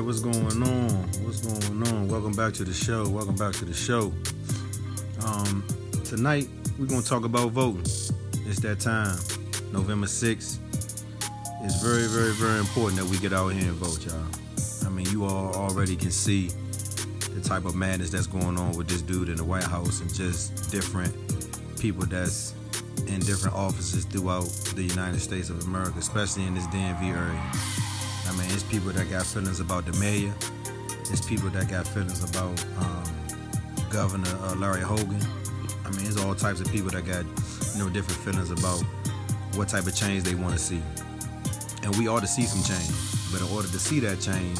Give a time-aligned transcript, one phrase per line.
[0.00, 0.06] everybody?
[0.06, 0.90] What's going on?
[1.24, 2.08] What's going on?
[2.08, 3.08] Welcome back to the show.
[3.08, 4.12] Welcome back to the show.
[5.26, 5.64] Um,
[6.04, 6.48] tonight
[6.78, 7.82] we're gonna talk about voting.
[8.46, 9.16] It's that time,
[9.72, 10.58] November 6th.
[11.62, 14.24] It's very, very, very important that we get out here and vote, y'all.
[14.86, 16.48] I mean, you all already can see
[17.34, 20.12] the type of madness that's going on with this dude in the White House and
[20.12, 21.14] just different
[21.78, 22.54] people that's
[23.06, 27.69] in different offices throughout the United States of America, especially in this DMV area.
[28.52, 30.34] It's people that got feelings about the mayor.
[31.10, 33.04] It's people that got feelings about um,
[33.90, 35.20] Governor uh, Larry Hogan.
[35.84, 37.24] I mean, it's all types of people that got,
[37.74, 38.82] you know, different feelings about
[39.54, 40.82] what type of change they want to see.
[41.82, 42.92] And we ought to see some change.
[43.32, 44.58] But in order to see that change,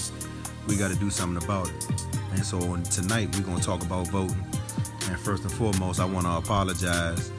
[0.67, 1.87] we got to do something about it.
[2.33, 4.45] And so tonight, we're going to talk about voting.
[5.09, 7.31] And first and foremost, I want to apologize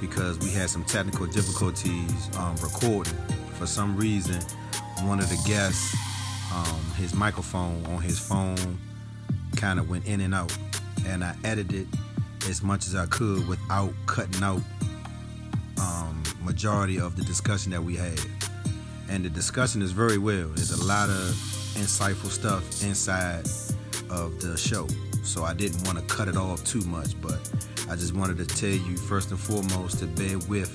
[0.00, 3.14] because we had some technical difficulties um, recording.
[3.54, 4.40] For some reason,
[5.06, 5.96] one of the guests,
[6.52, 8.78] um, his microphone on his phone
[9.56, 10.56] kind of went in and out.
[11.06, 11.88] And I edited
[12.48, 14.62] as much as I could without cutting out
[15.80, 18.18] um, majority of the discussion that we had.
[19.08, 20.48] And the discussion is very well.
[20.48, 21.34] There's a lot of
[21.74, 23.46] insightful stuff inside
[24.10, 24.86] of the show.
[25.22, 27.38] So I didn't want to cut it off too much, but
[27.90, 30.70] I just wanted to tell you first and foremost to bear with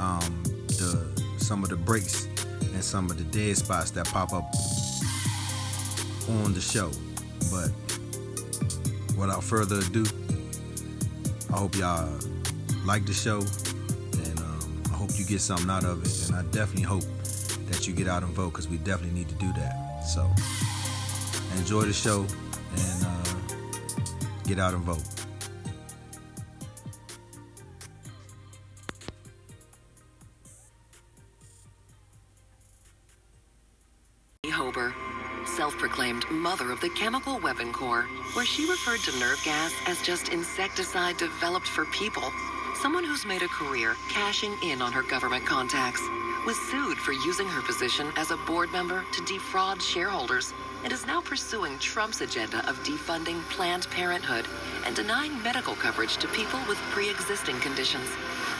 [0.00, 2.26] um, the some of the breaks
[2.74, 4.44] and some of the dead spots that pop up
[6.28, 6.90] on the show.
[7.50, 7.70] But
[9.16, 10.04] without further ado,
[11.52, 12.18] I hope y'all
[12.84, 16.28] like the show and um, I hope you get something out of it.
[16.28, 17.04] And I definitely hope
[17.70, 20.02] that you get out and vote because we definitely need to do that.
[20.02, 20.28] So
[21.56, 22.26] enjoy the show
[22.76, 23.54] and uh,
[24.46, 25.13] get out and vote.
[36.64, 41.16] Self-proclaimed of the chemical weapon corps, where she referred to nerve gas as just insecticide
[41.16, 42.32] developed for people.
[42.80, 46.02] Someone who's made a career cashing in on her government contacts
[46.46, 50.52] was sued for using her position as a board member to defraud shareholders
[50.84, 54.46] and is now pursuing Trump's agenda of defunding Planned Parenthood
[54.86, 58.08] and denying medical coverage to people with pre-existing conditions.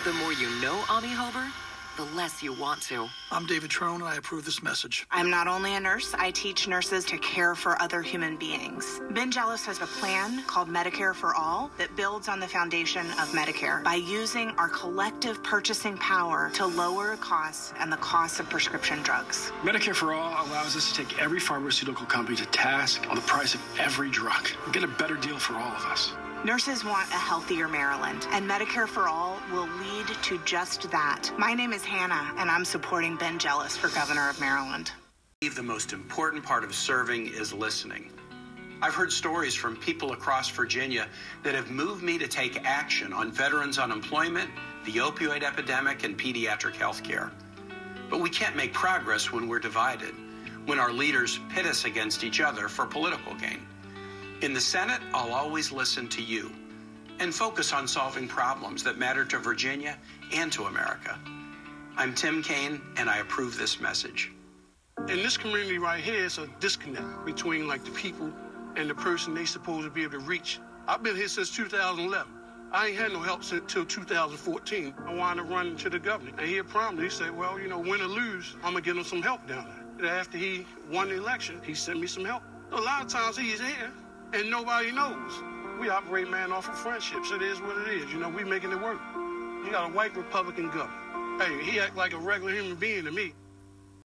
[0.04, 1.50] The more you know Amie Hoeber,
[1.96, 3.08] the less you want to.
[3.30, 5.06] I'm David Trone, and I approve this message.
[5.10, 9.00] I'm not only a nurse, I teach nurses to care for other human beings.
[9.10, 13.30] Ben Jealous has a plan called Medicare for All that builds on the foundation of
[13.32, 19.02] Medicare by using our collective purchasing power to lower costs and the cost of prescription
[19.02, 19.52] drugs.
[19.62, 23.54] Medicare for All allows us to take every pharmaceutical company to task on the price
[23.54, 26.12] of every drug and get a better deal for all of us.
[26.44, 31.30] Nurses want a healthier Maryland, and Medicare for All will lead to just that.
[31.38, 34.92] My name is Hannah, and I'm supporting Ben Jealous for Governor of Maryland.
[35.40, 38.10] The most important part of serving is listening.
[38.82, 41.08] I've heard stories from people across Virginia
[41.44, 44.50] that have moved me to take action on veterans' unemployment,
[44.84, 47.32] the opioid epidemic, and pediatric health care.
[48.10, 50.14] But we can't make progress when we're divided,
[50.66, 53.66] when our leaders pit us against each other for political gain.
[54.44, 56.52] In the Senate, I'll always listen to you
[57.18, 59.96] and focus on solving problems that matter to Virginia
[60.34, 61.18] and to America.
[61.96, 64.32] I'm Tim Kaine, and I approve this message.
[65.08, 68.30] In this community right here, it's a disconnect between like the people
[68.76, 70.60] and the person they supposed to be able to reach.
[70.86, 72.30] I've been here since 2011.
[72.70, 74.94] I ain't had no help since till 2014.
[75.06, 77.02] I wanted to run to the governor, and he promised.
[77.02, 79.64] He said, "Well, you know, win or lose, I'm gonna give him some help down
[79.64, 82.42] there." And after he won the election, he sent me some help.
[82.72, 83.90] A lot of times he's here
[84.34, 85.42] and nobody knows.
[85.80, 87.30] We operate, man, off of friendships.
[87.30, 88.12] It is what it is.
[88.12, 88.98] You know, we making it work.
[89.64, 91.38] You got a white Republican governor.
[91.38, 93.32] Hey, he act like a regular human being to me.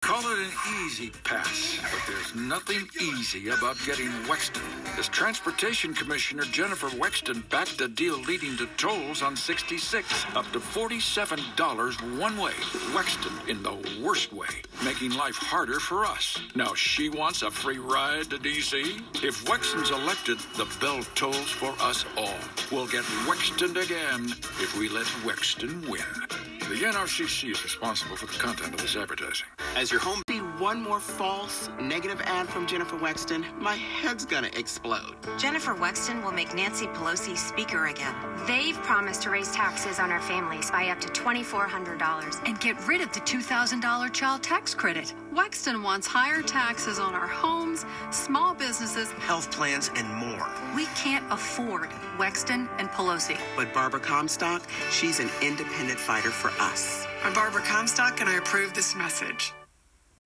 [0.10, 0.52] Call it an
[0.84, 4.64] easy pass, but there's nothing easy about getting Wexton.
[4.98, 10.60] As Transportation Commissioner Jennifer Wexton backed a deal leading to tolls on 66, up to
[10.60, 12.54] $47 one way.
[12.92, 14.48] Wexton in the worst way,
[14.84, 16.40] making life harder for us.
[16.56, 18.98] Now she wants a free ride to D.C.?
[19.22, 22.40] If Wexton's elected, the bell tolls for us all.
[22.72, 24.26] We'll get Wexton again
[24.60, 26.59] if we let Wexton win.
[26.69, 29.48] The NRCC is responsible for the content of this advertising.
[29.75, 34.51] As your home be one more false negative ad from Jennifer Wexton, my head's gonna
[34.54, 35.16] explode.
[35.39, 38.13] Jennifer Wexton will make Nancy Pelosi speaker again.
[38.45, 43.01] They've promised to raise taxes on our families by up to $2,400 and get rid
[43.01, 45.16] of the $2,000 child tax credit.
[45.33, 50.48] Wexton wants higher taxes on our homes, small businesses, health plans, and more.
[50.75, 51.89] We can't afford
[52.19, 53.39] Wexton and Pelosi.
[53.56, 54.62] But Barbara Comstock,
[54.92, 57.06] she's an independent fighter for us.
[57.24, 59.54] I'm Barbara Comstock, and I approve this message.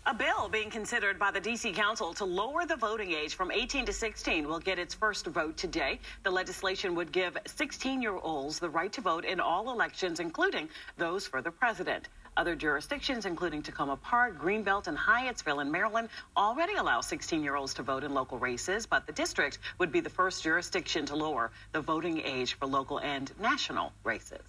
[0.06, 1.71] A bill being considered by the D.C.
[1.71, 5.56] Council to lower the voting age from 18 to 16 will get its first vote
[5.56, 6.00] today.
[6.24, 10.68] The legislation would give 16 year olds the right to vote in all elections, including
[10.97, 12.09] those for the president.
[12.36, 17.74] Other jurisdictions, including Takoma Park, Greenbelt, and Hyattsville in Maryland, already allow 16 year olds
[17.75, 21.51] to vote in local races, but the district would be the first jurisdiction to lower
[21.71, 24.41] the voting age for local and national races.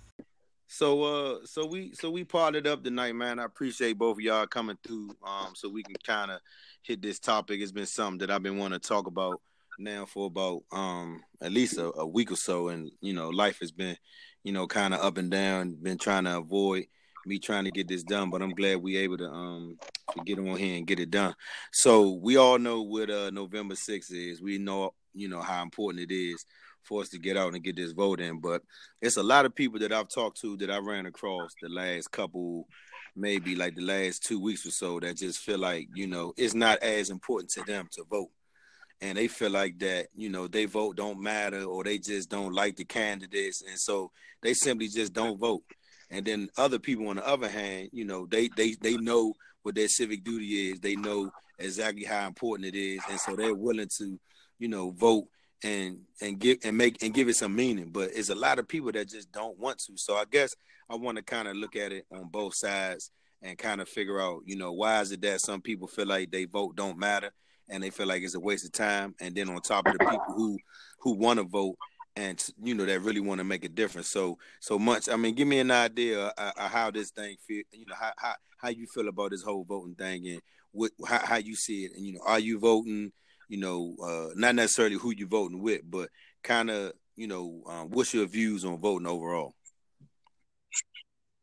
[0.66, 3.38] So uh so we so we parted up tonight, man.
[3.38, 6.40] I appreciate both of y'all coming through um so we can kind of
[6.82, 7.60] hit this topic.
[7.60, 9.40] It's been something that I've been wanting to talk about
[9.78, 13.58] now for about um at least a, a week or so and you know life
[13.60, 13.96] has been
[14.42, 16.84] you know kind of up and down been trying to avoid
[17.26, 19.76] me trying to get this done but i'm glad we able to um
[20.12, 21.34] to get on here and get it done
[21.72, 26.08] so we all know what uh november 6th is we know you know how important
[26.08, 26.44] it is
[26.84, 28.40] for us to get out and get this vote in.
[28.40, 28.62] But
[29.00, 32.10] it's a lot of people that I've talked to that I ran across the last
[32.10, 32.66] couple,
[33.16, 36.54] maybe like the last two weeks or so, that just feel like you know it's
[36.54, 38.30] not as important to them to vote,
[39.00, 42.52] and they feel like that you know they vote don't matter or they just don't
[42.52, 44.10] like the candidates, and so
[44.42, 45.64] they simply just don't vote.
[46.10, 49.74] And then other people, on the other hand, you know they they they know what
[49.74, 50.80] their civic duty is.
[50.80, 54.18] They know exactly how important it is, and so they're willing to,
[54.58, 55.24] you know, vote
[55.64, 57.88] and and give and make and give it some meaning.
[57.90, 59.96] But it's a lot of people that just don't want to.
[59.96, 60.54] So I guess
[60.88, 63.10] I want to kind of look at it on both sides
[63.42, 66.30] and kind of figure out, you know, why is it that some people feel like
[66.30, 67.30] they vote don't matter
[67.68, 69.98] and they feel like it's a waste of time, and then on top of the
[69.98, 70.58] people who
[71.00, 71.76] who want to vote
[72.16, 74.08] and you know that really want to make a difference.
[74.08, 75.08] So so much.
[75.08, 77.62] I mean, give me an idea of, of how this thing feel.
[77.72, 80.40] You know, how how how you feel about this whole voting thing and
[80.72, 81.92] what how, how you see it.
[81.96, 83.12] And you know, are you voting?
[83.48, 86.08] You know, uh, not necessarily who you're voting with, but
[86.42, 89.54] kind of, you know, um, what's your views on voting overall?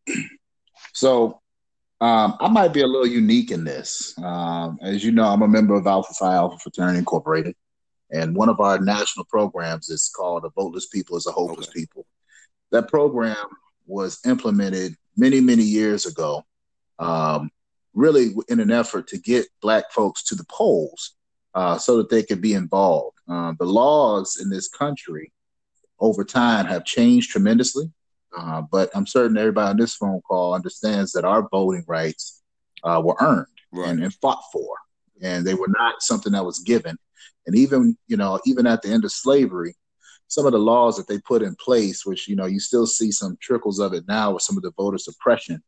[0.93, 1.41] So,
[2.01, 4.15] um, I might be a little unique in this.
[4.17, 7.55] Um, as you know, I'm a member of Alpha Phi Alpha Fraternity Incorporated,
[8.09, 11.81] and one of our national programs is called "A Voteless People is a Hopeless okay.
[11.81, 12.07] People."
[12.71, 13.45] That program
[13.85, 16.43] was implemented many, many years ago,
[16.97, 17.51] um,
[17.93, 21.15] really in an effort to get Black folks to the polls
[21.53, 23.17] uh, so that they could be involved.
[23.29, 25.31] Uh, the laws in this country
[25.99, 27.91] over time have changed tremendously,
[28.37, 32.41] uh, but I'm certain everybody on this phone call understands that our voting rights
[32.83, 33.89] uh, were earned right.
[33.89, 34.75] and, and fought for,
[35.21, 36.97] and they were not something that was given.
[37.47, 39.75] And even you know, even at the end of slavery,
[40.27, 43.11] some of the laws that they put in place, which you know you still see
[43.11, 45.61] some trickles of it now with some of the voter suppression,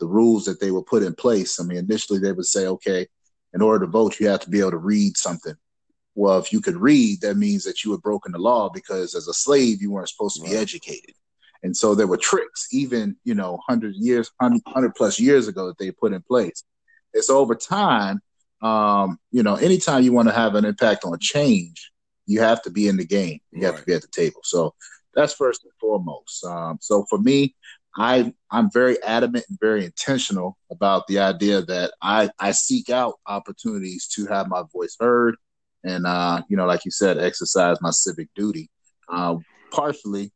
[0.00, 1.58] the rules that they were put in place.
[1.58, 3.06] I mean, initially they would say, okay,
[3.54, 5.54] in order to vote, you have to be able to read something.
[6.14, 9.28] Well, if you could read, that means that you had broken the law because as
[9.28, 10.52] a slave, you weren't supposed to right.
[10.52, 11.14] be educated.
[11.62, 15.78] And so there were tricks, even, you know, 100 years, 100 plus years ago that
[15.78, 16.64] they put in place.
[17.14, 18.20] It's so over time,
[18.62, 21.90] um, you know, anytime you want to have an impact on change,
[22.26, 23.40] you have to be in the game.
[23.52, 23.72] You right.
[23.72, 24.40] have to be at the table.
[24.44, 24.74] So
[25.14, 26.44] that's first and foremost.
[26.44, 27.54] Um, so for me,
[27.96, 33.14] I I'm very adamant and very intentional about the idea that I I seek out
[33.26, 35.36] opportunities to have my voice heard,
[35.84, 38.70] and uh, you know, like you said, exercise my civic duty.
[39.12, 39.36] Uh,
[39.72, 40.30] partially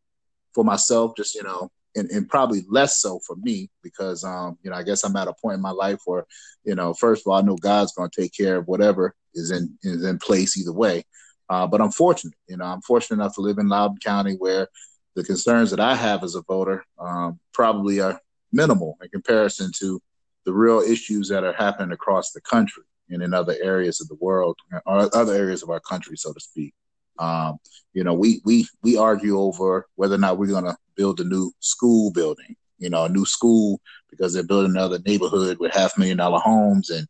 [0.55, 4.71] for myself, just you know, and, and probably less so for me because um, you
[4.71, 6.25] know, I guess I'm at a point in my life where,
[6.65, 9.51] you know, first of all, I know God's going to take care of whatever is
[9.51, 11.05] in is in place either way.
[11.49, 14.67] Uh, but I'm fortunate, you know, I'm fortunate enough to live in Loudoun County where
[15.17, 18.21] the concerns that I have as a voter um, probably are
[18.53, 20.01] minimal in comparison to
[20.45, 24.19] the real issues that are happening across the country and in other areas of the
[24.21, 26.75] world or other areas of our country, so to speak.
[27.19, 27.57] Um,
[27.95, 31.25] you know, we we we argue over whether or not we're going to build a
[31.25, 33.81] new school building, you know, a new school
[34.11, 37.09] because they're building another neighborhood with half million dollar homes and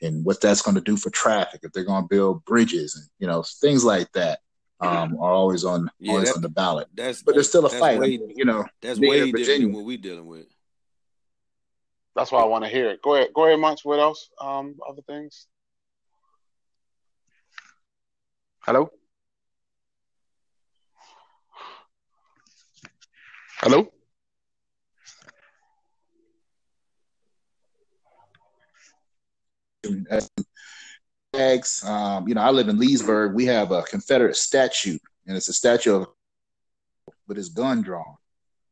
[0.00, 3.06] and what that's going to do for traffic if they're going to build bridges and
[3.18, 4.40] you know things like that
[4.82, 6.88] um, are always on yeah, always on the ballot.
[6.94, 7.98] That's but there's still a fight.
[7.98, 10.46] Way, you know, that's way different than what we're dealing with.
[12.14, 13.00] That's why I want to hear it.
[13.00, 13.84] Go ahead, go ahead, Munch.
[13.84, 14.28] What else?
[14.40, 15.46] Um, other things.
[18.60, 18.90] Hello.
[23.58, 23.92] Hello.
[31.34, 33.34] Um, you know, I live in Leesburg.
[33.34, 36.08] We have a Confederate statue, and it's a statue of
[37.26, 38.16] with his gun drawn.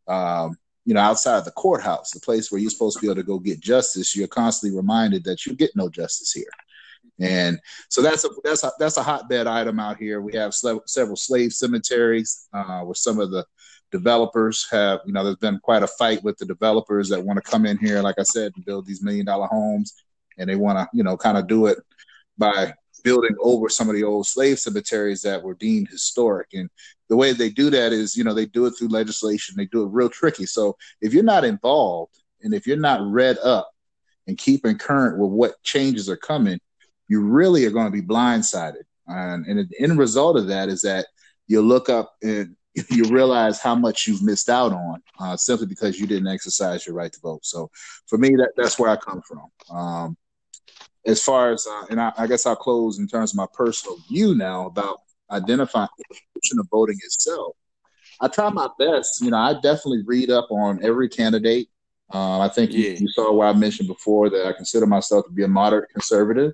[0.06, 3.16] Um, you know, outside of the courthouse, the place where you're supposed to be able
[3.16, 6.50] to go get justice, you're constantly reminded that you get no justice here.
[7.18, 10.20] And so that's a that's a that's a hotbed item out here.
[10.20, 13.46] We have sl- several slave cemeteries uh, where some of the
[13.90, 17.50] developers have, you know, there's been quite a fight with the developers that want to
[17.50, 19.94] come in here, like I said, and build these million dollar homes
[20.36, 21.78] and they want to, you know, kind of do it
[22.40, 26.48] by building over some of the old slave cemeteries that were deemed historic.
[26.52, 26.68] And
[27.08, 29.54] the way they do that is, you know, they do it through legislation.
[29.56, 30.46] They do it real tricky.
[30.46, 33.70] So if you're not involved and if you're not read up
[34.26, 36.58] and keeping current with what changes are coming,
[37.08, 38.82] you really are going to be blindsided.
[39.06, 41.06] And, and the end result of that is that
[41.46, 42.56] you look up and
[42.90, 46.94] you realize how much you've missed out on uh, simply because you didn't exercise your
[46.94, 47.44] right to vote.
[47.44, 47.70] So
[48.06, 49.76] for me, that, that's where I come from.
[49.76, 50.16] Um,
[51.06, 53.96] as far as, uh, and I, I, guess I'll close in terms of my personal
[54.08, 55.00] view now about
[55.30, 57.56] identifying the notion of voting itself.
[58.20, 59.22] I try my best.
[59.22, 61.68] You know, I definitely read up on every candidate.
[62.12, 62.90] Um, I think yeah.
[62.90, 65.90] you, you, saw where I mentioned before that I consider myself to be a moderate
[65.90, 66.52] conservative,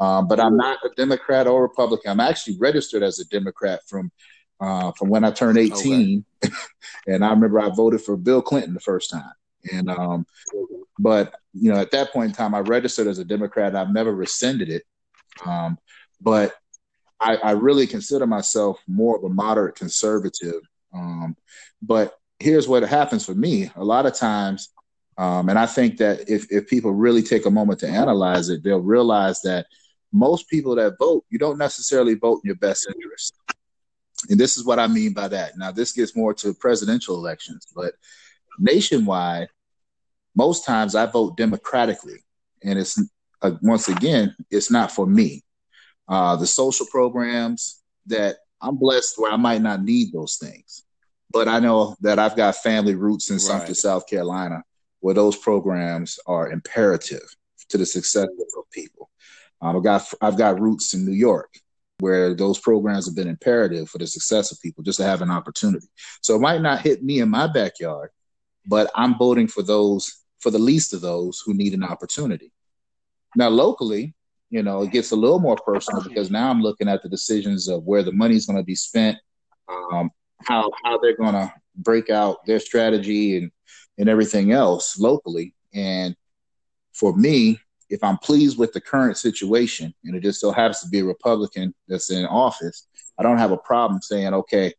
[0.00, 2.10] um, but I'm not a Democrat or Republican.
[2.10, 4.10] I'm actually registered as a Democrat from
[4.58, 6.54] uh, from when I turned 18, okay.
[7.06, 9.32] and I remember I voted for Bill Clinton the first time.
[9.72, 10.26] And um,
[10.98, 13.76] but you know, at that point in time, I registered as a Democrat.
[13.76, 14.82] I've never rescinded it.
[15.44, 15.78] Um,
[16.20, 16.54] but
[17.20, 20.62] I, I, really consider myself more of a moderate conservative.
[20.94, 21.36] Um,
[21.82, 24.70] but here's what happens for me: a lot of times,
[25.18, 28.62] um, and I think that if if people really take a moment to analyze it,
[28.62, 29.66] they'll realize that
[30.12, 33.34] most people that vote, you don't necessarily vote in your best interest.
[34.30, 35.58] And this is what I mean by that.
[35.58, 37.94] Now, this gets more to presidential elections, but
[38.58, 39.48] nationwide,
[40.36, 42.24] most times I vote democratically,
[42.62, 43.00] and it's
[43.42, 45.42] uh, once again, it's not for me.
[46.08, 50.84] Uh, the social programs that I'm blessed where I might not need those things,
[51.30, 53.42] but I know that I've got family roots in right.
[53.42, 54.62] Sumter, South Carolina,
[55.00, 57.26] where those programs are imperative
[57.68, 59.10] to the success of people.
[59.60, 61.52] Um, I've got I've got roots in New York,
[61.98, 65.30] where those programs have been imperative for the success of people just to have an
[65.30, 65.88] opportunity.
[66.20, 68.10] So it might not hit me in my backyard,
[68.66, 72.52] but I'm voting for those for the least of those who need an opportunity.
[73.34, 74.14] Now, locally,
[74.50, 77.68] you know, it gets a little more personal because now I'm looking at the decisions
[77.68, 79.18] of where the money is going to be spent,
[79.68, 80.10] um,
[80.44, 83.50] how how they're going to break out their strategy and
[83.98, 85.54] and everything else locally.
[85.74, 86.14] And
[86.92, 90.88] for me, if I'm pleased with the current situation, and it just so happens to
[90.88, 92.86] be a Republican that's in office,
[93.18, 94.72] I don't have a problem saying, okay,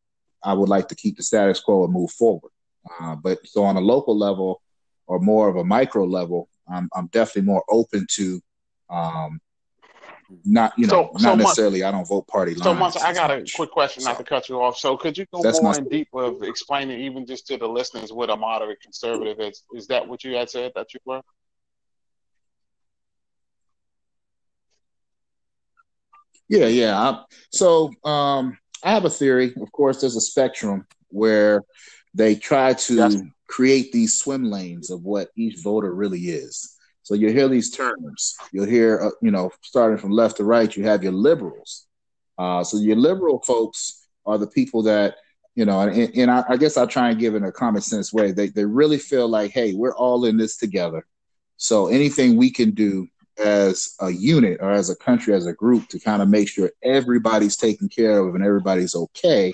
[0.44, 2.52] I would like to keep the status quo and move forward.
[3.00, 4.62] Uh, but so on a local level
[5.08, 8.42] or more of a micro level, I'm, I'm definitely more open to
[8.90, 9.42] um,
[10.44, 12.94] not you know so, not necessarily I don't vote party lines.
[12.94, 14.78] So I got a quick question, so, not to cut you off.
[14.78, 18.30] So could you go more in deep of explaining even just to the listeners what
[18.30, 19.64] a moderate conservative is?
[19.74, 21.22] Is that what you had said that you were?
[26.50, 26.98] Yeah, yeah.
[26.98, 29.54] I, so um, I have a theory.
[29.62, 31.64] Of course, there's a spectrum where
[32.18, 33.22] they try to yes.
[33.48, 36.76] create these swim lanes of what each voter really is.
[37.04, 38.36] So you hear these terms.
[38.52, 41.86] You'll hear, uh, you know, starting from left to right, you have your liberals.
[42.38, 45.16] Uh, so your liberal folks are the people that,
[45.56, 47.82] you know, and, and I, I, guess I'll try and give it in a common
[47.82, 48.32] sense way.
[48.32, 51.06] They, they really feel like, hey, we're all in this together.
[51.56, 53.08] So anything we can do
[53.40, 56.72] as a unit or as a country, as a group, to kind of make sure
[56.84, 59.54] everybody's taken care of and everybody's okay,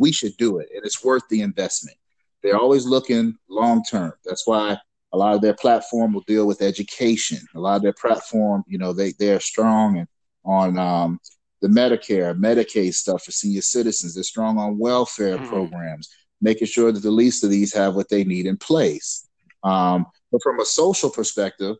[0.00, 0.68] we should do it.
[0.74, 1.96] And it's worth the investment.
[2.42, 4.14] They're always looking long term.
[4.24, 4.78] That's why
[5.12, 7.38] a lot of their platform will deal with education.
[7.54, 10.06] A lot of their platform, you know, they they're strong
[10.44, 11.20] on um,
[11.60, 14.14] the Medicare, Medicaid stuff for senior citizens.
[14.14, 15.48] They're strong on welfare mm-hmm.
[15.48, 16.08] programs,
[16.40, 19.28] making sure that the least of these have what they need in place.
[19.62, 21.76] Um, but from a social perspective,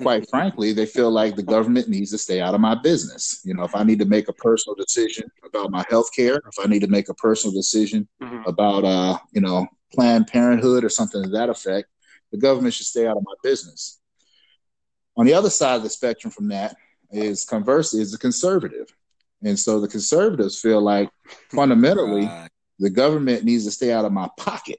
[0.00, 3.40] quite frankly, they feel like the government needs to stay out of my business.
[3.44, 6.58] You know, if I need to make a personal decision about my health care, if
[6.62, 8.48] I need to make a personal decision mm-hmm.
[8.48, 11.88] about, uh, you know, Planned Parenthood or something to that effect,
[12.30, 14.00] the government should stay out of my business.
[15.16, 16.76] On the other side of the spectrum from that
[17.10, 18.86] is conversely is the conservative.
[19.42, 21.10] And so the conservatives feel like
[21.50, 22.50] fundamentally right.
[22.78, 24.78] the government needs to stay out of my pocket.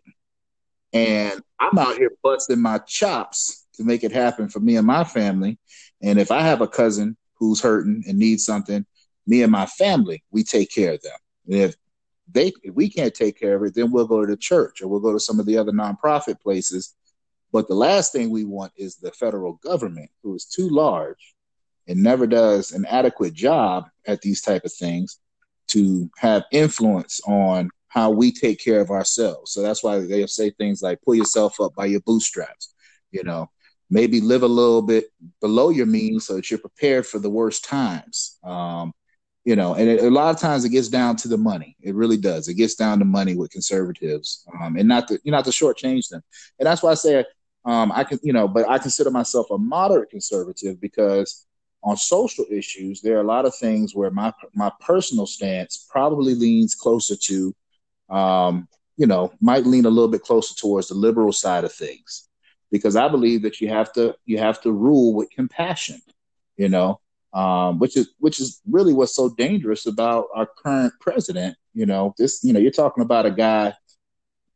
[0.94, 5.06] And I'm out here busting my chops to make it happen for me and my
[5.06, 5.58] family.
[6.02, 8.86] And if I have a cousin who's hurting and needs something,
[9.26, 11.18] me and my family, we take care of them.
[11.48, 11.76] And if
[12.30, 14.90] they if we can't take care of it, then we'll go to the church or
[14.90, 16.94] we'll go to some of the other nonprofit places.
[17.54, 21.34] But the last thing we want is the federal government, who is too large
[21.88, 25.20] and never does an adequate job at these type of things,
[25.70, 29.54] to have influence on how we take care of ourselves.
[29.54, 32.74] So that's why they say things like pull yourself up by your bootstraps.
[33.12, 33.50] You know,
[33.90, 35.06] maybe live a little bit
[35.42, 38.38] below your means so that you're prepared for the worst times.
[38.44, 38.94] Um,
[39.46, 41.76] you know, and it, a lot of times it gets down to the money.
[41.82, 42.48] It really does.
[42.48, 46.10] It gets down to money with conservatives, um, and not to you not to shortchange
[46.10, 46.22] them.
[46.60, 47.26] And that's why I say
[47.66, 51.48] um, I can, you know, but I consider myself a moderate conservative because
[51.84, 56.36] on social issues, there are a lot of things where my my personal stance probably
[56.36, 57.56] leans closer to,
[58.10, 58.68] um,
[58.98, 62.29] you know, might lean a little bit closer towards the liberal side of things,
[62.72, 66.02] because I believe that you have to you have to rule with compassion,
[66.58, 67.00] you know,
[67.34, 71.56] um, which is which is really what's so dangerous about our current president.
[71.74, 73.74] You know, this you know you're talking about a guy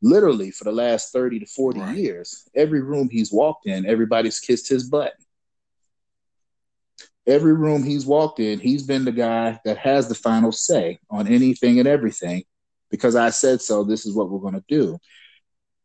[0.02, 1.98] literally for the last 30 to 40 right.
[1.98, 5.14] years every room he's walked in everybody's kissed his butt
[7.28, 11.28] every room he's walked in, he's been the guy that has the final say on
[11.28, 12.44] anything and everything
[12.90, 13.84] because I said so.
[13.84, 14.98] This is what we're going to do.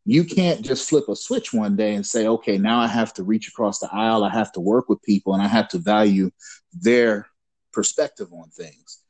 [0.09, 3.23] You can't just flip a switch one day and say, okay, now I have to
[3.23, 4.25] reach across the aisle.
[4.25, 6.31] I have to work with people and I have to value
[6.73, 7.27] their
[7.75, 9.03] perspective on things.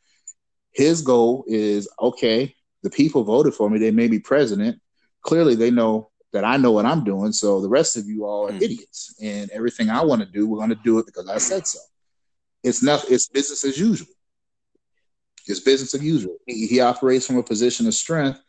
[0.72, 3.78] His goal is okay, the people voted for me.
[3.78, 4.80] They may be president.
[5.22, 7.30] Clearly, they know that I know what I'm doing.
[7.30, 8.60] So the rest of you all are mm.
[8.60, 9.14] idiots.
[9.22, 11.78] And everything I want to do, we're going to do it because I said so.
[12.64, 13.04] It's not.
[13.08, 14.08] It's business as usual.
[15.46, 16.38] It's business as usual.
[16.44, 18.40] He, he operates from a position of strength,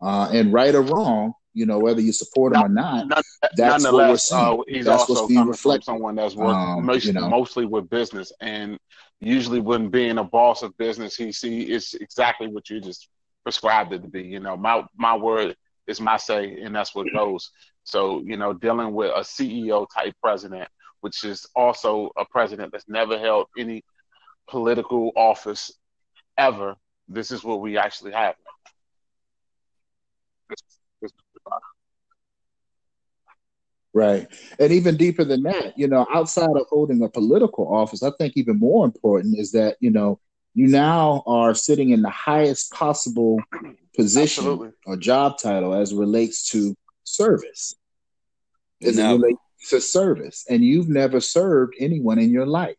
[0.00, 3.24] uh, and right or wrong, you know, whether you support him or not, not
[3.56, 4.40] that's what we're seeing.
[4.40, 7.90] Uh, he's that's also coming from someone that's working um, most, you know, mostly with
[7.90, 8.78] business, and
[9.20, 13.08] usually when being a boss of business, he see it's exactly what you just
[13.42, 14.22] prescribed it to be.
[14.22, 17.50] You know, my my word is my say, and that's what goes.
[17.82, 20.68] So, you know, dealing with a CEO type president
[21.00, 23.84] which is also a president that's never held any
[24.48, 25.72] political office
[26.36, 26.76] ever.
[27.08, 28.34] This is what we actually have.
[33.92, 34.28] Right.
[34.58, 38.34] And even deeper than that, you know, outside of holding a political office, I think
[38.36, 40.20] even more important is that, you know,
[40.54, 43.40] you now are sitting in the highest possible
[43.96, 44.70] position Absolutely.
[44.86, 47.74] or job title as relates to service.
[48.82, 52.76] As it relates to service and you've never served anyone in your life.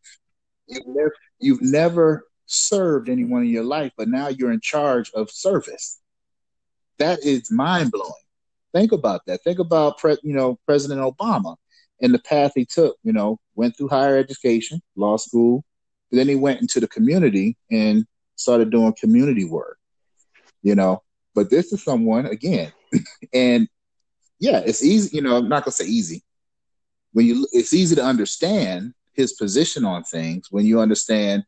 [0.68, 5.30] You've never you've never served anyone in your life, but now you're in charge of
[5.30, 6.00] service.
[6.98, 8.12] That is mind blowing.
[8.74, 9.44] Think about that.
[9.44, 11.56] Think about pre- you know President Obama
[12.02, 12.98] and the path he took.
[13.04, 15.64] You know, went through higher education, law school,
[16.12, 18.06] then he went into the community and
[18.36, 19.78] started doing community work.
[20.64, 21.04] You know,
[21.36, 22.72] but this is someone again,
[23.34, 23.68] and
[24.40, 25.16] yeah, it's easy.
[25.16, 26.24] You know, I'm not gonna say easy
[27.14, 31.44] when you it's easy to understand his position on things when you understand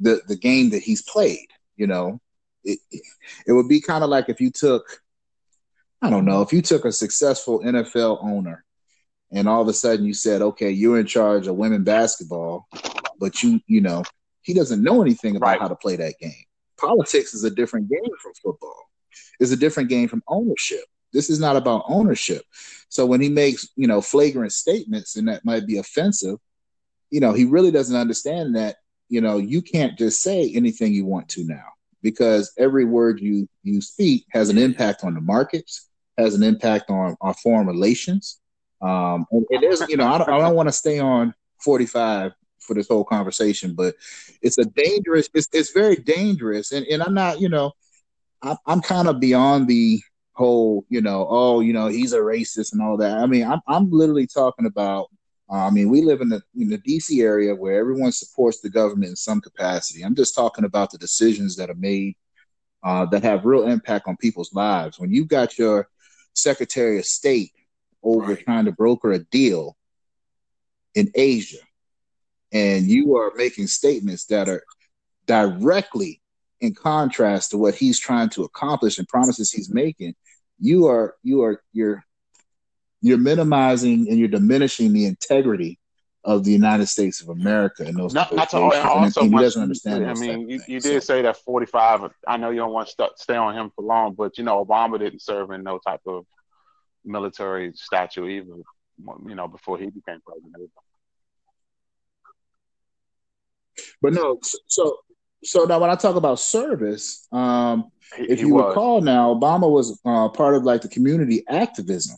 [0.00, 2.20] the the game that he's played you know
[2.64, 2.78] it
[3.46, 5.02] it would be kind of like if you took
[6.02, 6.42] i don't know.
[6.42, 8.64] If you took a successful nfl owner
[9.32, 12.66] and all of a sudden you said okay you're in charge of women basketball
[13.18, 14.02] but you you know
[14.48, 15.60] he doesn't know anything about right.
[15.60, 16.44] how to play that game.
[16.80, 18.88] Politics is a different game from football.
[19.38, 20.84] It's a different game from ownership.
[21.12, 22.44] This is not about ownership.
[22.88, 26.38] So when he makes, you know, flagrant statements and that might be offensive,
[27.10, 28.76] you know, he really doesn't understand that,
[29.10, 31.66] you know, you can't just say anything you want to now
[32.02, 35.87] because every word you you speak has an impact on the markets,
[36.18, 38.40] has an impact on our foreign relations.
[38.82, 42.32] Um, and it is, you know, I don't, I don't want to stay on 45
[42.60, 43.94] for this whole conversation, but
[44.42, 46.72] it's a dangerous, it's, it's very dangerous.
[46.72, 47.72] And, and I'm not, you know,
[48.42, 50.00] I'm, I'm kind of beyond the
[50.32, 53.18] whole, you know, oh, you know, he's a racist and all that.
[53.18, 55.08] I mean, I'm I'm literally talking about.
[55.50, 58.68] Uh, I mean, we live in the in the DC area where everyone supports the
[58.68, 60.02] government in some capacity.
[60.02, 62.16] I'm just talking about the decisions that are made
[62.82, 64.98] uh, that have real impact on people's lives.
[64.98, 65.88] When you've got your
[66.34, 67.52] Secretary of State
[68.02, 68.44] over right.
[68.44, 69.76] trying to broker a deal
[70.94, 71.58] in Asia,
[72.52, 74.62] and you are making statements that are
[75.26, 76.20] directly
[76.60, 80.14] in contrast to what he's trying to accomplish and promises he's making,
[80.58, 82.04] you are you are you're
[83.00, 85.78] you're minimizing and you're diminishing the integrity
[86.24, 88.12] of the United States of America and those.
[88.12, 90.08] Not, not to also, he doesn't understand.
[90.08, 91.14] I mean, you, you did so.
[91.14, 92.10] say that 45.
[92.26, 94.64] I know you don't want to st- stay on him for long, but you know,
[94.64, 96.26] Obama didn't serve in no type of
[97.04, 98.56] military statue either.
[99.26, 100.70] You know, before he became president.
[104.02, 104.98] But no, so
[105.44, 110.28] so now when I talk about service, um, if you recall now, Obama was uh,
[110.30, 112.16] part of like the community activism.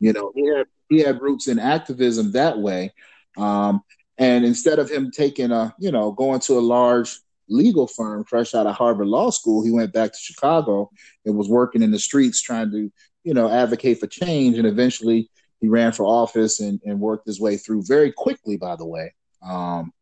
[0.00, 2.92] You know, he had he had roots in activism that way.
[3.36, 3.82] Um,
[4.18, 7.18] and instead of him taking a, you know, going to a large
[7.48, 10.90] legal firm fresh out of Harvard Law School, he went back to Chicago
[11.24, 12.92] and was working in the streets trying to,
[13.24, 14.56] you know, advocate for change.
[14.56, 18.76] And eventually he ran for office and, and worked his way through very quickly, by
[18.76, 19.92] the way, um,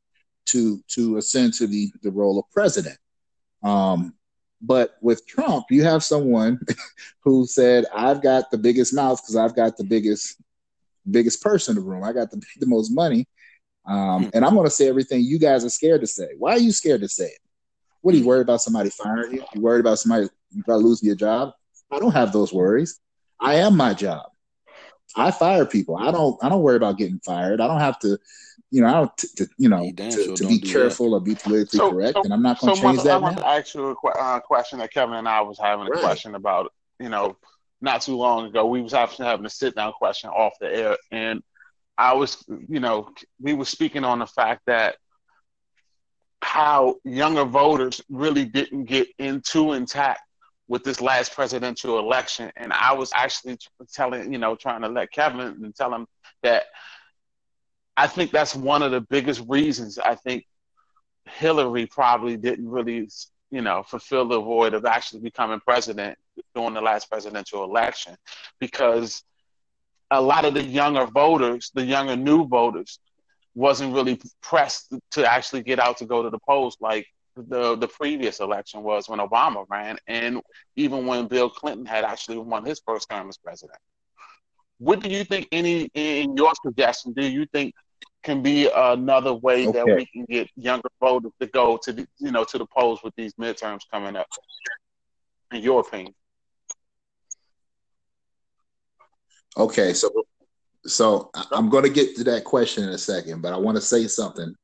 [0.47, 2.99] to to ascend to the the role of president.
[3.63, 4.15] Um,
[4.61, 6.61] but with Trump, you have someone
[7.21, 10.41] who said, "I've got the biggest mouth because I've got the biggest
[11.11, 12.05] biggest person in the room.
[12.05, 13.27] I got the, the most money.
[13.87, 16.29] Um, and I'm going to say everything you guys are scared to say.
[16.39, 17.39] Why are you scared to say it?
[18.01, 19.45] What are you worried about somebody firing you?
[19.55, 21.53] You worried about somebody you about losing your job?
[21.91, 23.01] I don't have those worries.
[23.41, 24.27] I am my job.
[25.17, 25.97] I fire people.
[25.97, 26.43] I don't.
[26.43, 27.61] I don't worry about getting fired.
[27.61, 28.19] I don't have to.
[28.71, 29.17] You know, I don't.
[29.17, 31.17] T- to, you know, to, sure to be careful that.
[31.17, 33.15] or be politically so, correct, so, and I'm not going to so change that.
[33.15, 35.87] I want to ask you a qu- uh, question that Kevin and I was having
[35.87, 36.01] a right.
[36.01, 36.73] question about.
[36.99, 37.37] You know,
[37.83, 40.97] not too long ago, we was having having a sit down question off the air,
[41.11, 41.43] and
[41.99, 44.97] I was, you know, we were speaking on the fact that
[46.41, 50.21] how younger voters really didn't get into intact
[50.69, 52.51] with this last presidential election.
[52.57, 53.59] And I was actually
[53.93, 56.07] telling, you know, trying to let Kevin and tell him
[56.43, 56.65] that
[57.97, 59.99] I think that's one of the biggest reasons.
[59.99, 60.47] I think
[61.27, 63.09] Hillary probably didn't really,
[63.51, 66.19] you know, fulfill the void of actually becoming president
[66.55, 68.17] during the last presidential election
[68.59, 69.23] because
[70.11, 72.99] a lot of the younger voters, the younger new voters,
[73.55, 77.89] wasn't really pressed to actually get out to go to the polls like the the
[77.89, 80.41] previous election was when Obama ran, and
[80.77, 83.79] even when Bill Clinton had actually won his first term as president.
[84.79, 85.49] What do you think?
[85.53, 87.75] Any in your suggestion, do you think
[88.23, 89.79] can be another way okay.
[89.79, 93.01] that we can get younger voters to go to the you know to the polls
[93.03, 94.27] with these midterms coming up?
[95.53, 96.15] In your opinion.
[99.57, 100.11] Okay, so
[100.87, 103.83] so I'm going to get to that question in a second, but I want to
[103.83, 104.55] say something.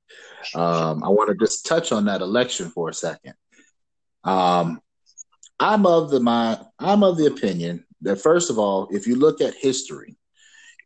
[0.55, 3.35] Um, I want to just touch on that election for a second.
[4.25, 4.81] Um,
[5.61, 6.61] I'm of the mind.
[6.79, 10.17] I'm of the opinion that first of all, if you look at history,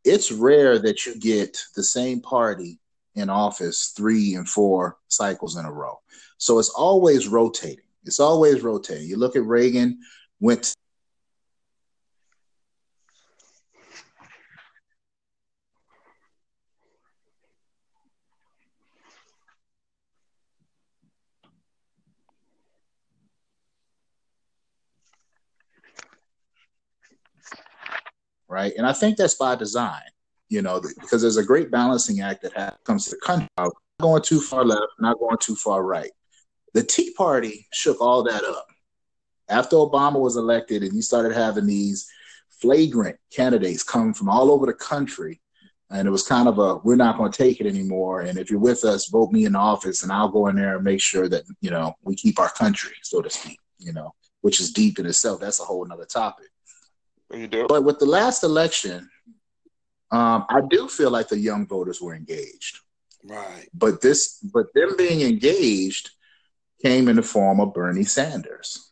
[0.04, 2.78] it's rare that you get the same party
[3.14, 6.00] in office three and four cycles in a row.
[6.38, 7.84] So it's always rotating.
[8.04, 9.06] It's always rotating.
[9.06, 9.98] You look at Reagan
[10.40, 10.74] went
[28.52, 28.74] right?
[28.76, 30.02] And I think that's by design,
[30.50, 33.48] you know, because there's a great balancing act that comes to the country.
[33.56, 36.10] Not going too far left, not going too far right.
[36.74, 38.66] The Tea Party shook all that up.
[39.48, 42.06] After Obama was elected and you started having these
[42.60, 45.40] flagrant candidates come from all over the country,
[45.90, 48.22] and it was kind of a we're not going to take it anymore.
[48.22, 50.84] And if you're with us, vote me in office, and I'll go in there and
[50.84, 53.58] make sure that you know we keep our country, so to speak.
[53.78, 54.12] You know,
[54.42, 55.40] which is deep in itself.
[55.40, 56.46] That's a whole other topic.
[57.32, 57.66] You do.
[57.68, 59.08] But with the last election,
[60.10, 62.78] um, I do feel like the young voters were engaged.
[63.24, 63.68] Right.
[63.72, 66.10] But this, but them being engaged
[66.82, 68.90] came in the form of Bernie Sanders.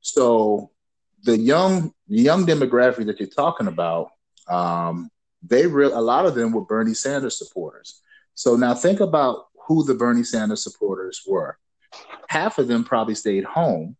[0.00, 0.70] So
[1.24, 4.10] the young, young demographic that you're talking about,
[4.48, 5.10] um,
[5.42, 8.00] they real a lot of them were Bernie Sanders supporters.
[8.34, 11.58] So now think about who the Bernie Sanders supporters were.
[12.28, 13.96] Half of them probably stayed home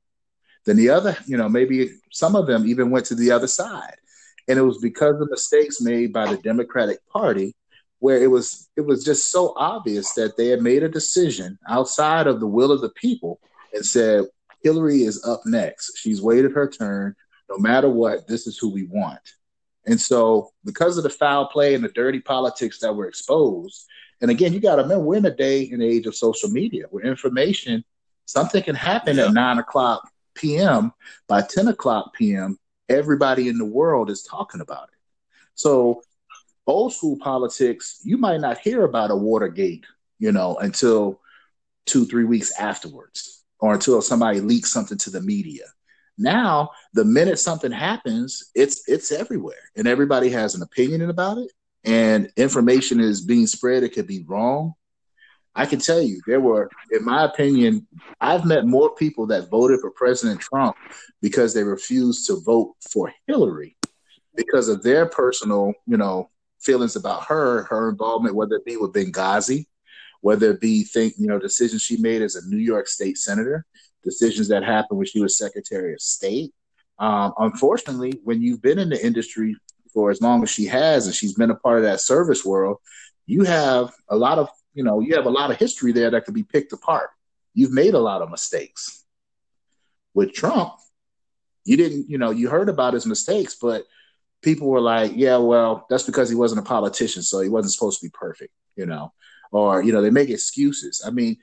[0.66, 3.94] then the other, you know, maybe some of them even went to the other side.
[4.48, 7.54] And it was because of mistakes made by the Democratic Party
[7.98, 12.26] where it was it was just so obvious that they had made a decision outside
[12.26, 13.40] of the will of the people
[13.72, 14.24] and said
[14.62, 15.96] Hillary is up next.
[15.96, 17.14] She's waited her turn.
[17.48, 19.20] No matter what, this is who we want.
[19.86, 23.86] And so, because of the foul play and the dirty politics that were exposed,
[24.20, 26.86] and again, you got to remember, we're in a day and age of social media
[26.90, 27.84] where information,
[28.24, 29.26] something can happen yeah.
[29.26, 30.92] at nine o'clock p.m.,
[31.26, 34.98] by 10 o'clock p.m., everybody in the world is talking about it.
[35.54, 36.02] So,
[36.66, 39.84] old school politics, you might not hear about a Watergate,
[40.18, 41.20] you know, until
[41.86, 45.64] two, three weeks afterwards, or until somebody leaks something to the media.
[46.18, 51.52] Now, the minute something happens, it's it's everywhere, and everybody has an opinion about it,
[51.84, 53.82] and information is being spread.
[53.82, 54.74] It could be wrong,
[55.56, 57.86] I can tell you there were, in my opinion,
[58.20, 60.76] I've met more people that voted for President Trump
[61.22, 63.76] because they refused to vote for Hillary
[64.34, 66.28] because of their personal, you know,
[66.60, 69.64] feelings about her, her involvement, whether it be with Benghazi,
[70.20, 73.64] whether it be think, you know, decisions she made as a New York State senator,
[74.04, 76.52] decisions that happened when she was Secretary of State.
[76.98, 79.56] Um, unfortunately, when you've been in the industry
[79.92, 82.76] for as long as she has, and she's been a part of that service world,
[83.24, 86.26] you have a lot of you know, you have a lot of history there that
[86.26, 87.08] could be picked apart.
[87.54, 89.04] You've made a lot of mistakes.
[90.12, 90.74] With Trump,
[91.64, 93.84] you didn't, you know, you heard about his mistakes, but
[94.42, 98.00] people were like, yeah, well, that's because he wasn't a politician, so he wasn't supposed
[98.00, 99.12] to be perfect, you know,
[99.50, 101.02] or, you know, they make excuses.
[101.04, 101.38] I mean,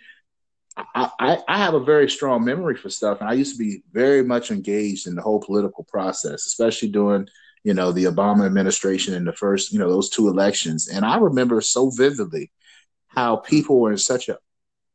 [0.78, 4.24] I, I, have a very strong memory for stuff, and I used to be very
[4.24, 7.28] much engaged in the whole political process, especially during
[7.64, 10.90] you know, the Obama administration in the first, you know, those two elections.
[10.90, 12.52] And I remember so vividly
[13.16, 14.38] how people were in such a,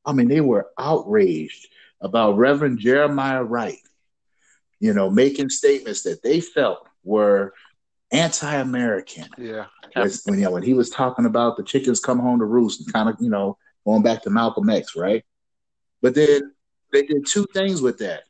[0.05, 1.69] I mean, they were outraged
[2.01, 3.79] about Reverend Jeremiah Wright,
[4.81, 7.53] you know, making statements that they felt were
[8.13, 9.27] anti-American.
[9.37, 9.67] Yeah.
[9.95, 12.93] When, you know, when he was talking about the chickens come home to roost and
[12.93, 15.25] kind of, you know, going back to Malcolm X, right?
[16.01, 16.53] But then
[16.93, 18.25] they did two things with that.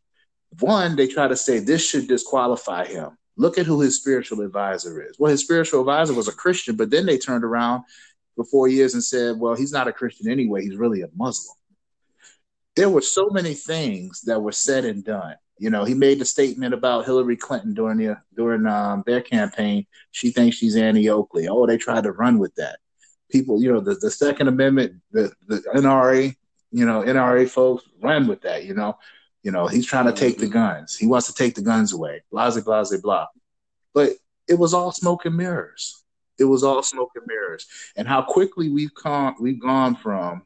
[0.61, 3.19] One, they try to say this should disqualify him.
[3.37, 5.17] Look at who his spiritual advisor is.
[5.19, 7.85] Well, his spiritual advisor was a Christian, but then they turned around
[8.39, 10.63] for four years and said, well, he's not a Christian anyway.
[10.63, 11.57] He's really a Muslim.
[12.77, 15.35] There were so many things that were said and done.
[15.59, 19.87] You know, he made the statement about Hillary Clinton during the during um, their campaign.
[20.13, 21.49] She thinks she's Annie Oakley.
[21.49, 22.79] Oh, they tried to run with that.
[23.29, 26.37] People, you know, the, the Second Amendment, the, the NRA,
[26.71, 28.65] you know, NRA folks ran with that.
[28.65, 28.99] You know,
[29.43, 30.53] you know, he's trying to take the mm-hmm.
[30.53, 30.97] guns.
[30.97, 32.23] He wants to take the guns away.
[32.31, 33.27] Blah, blah, blah, blah.
[33.93, 34.11] But
[34.47, 36.05] it was all smoke and mirrors.
[36.39, 37.67] It was all smoke and mirrors.
[37.97, 40.43] And how quickly we've come, we've gone from,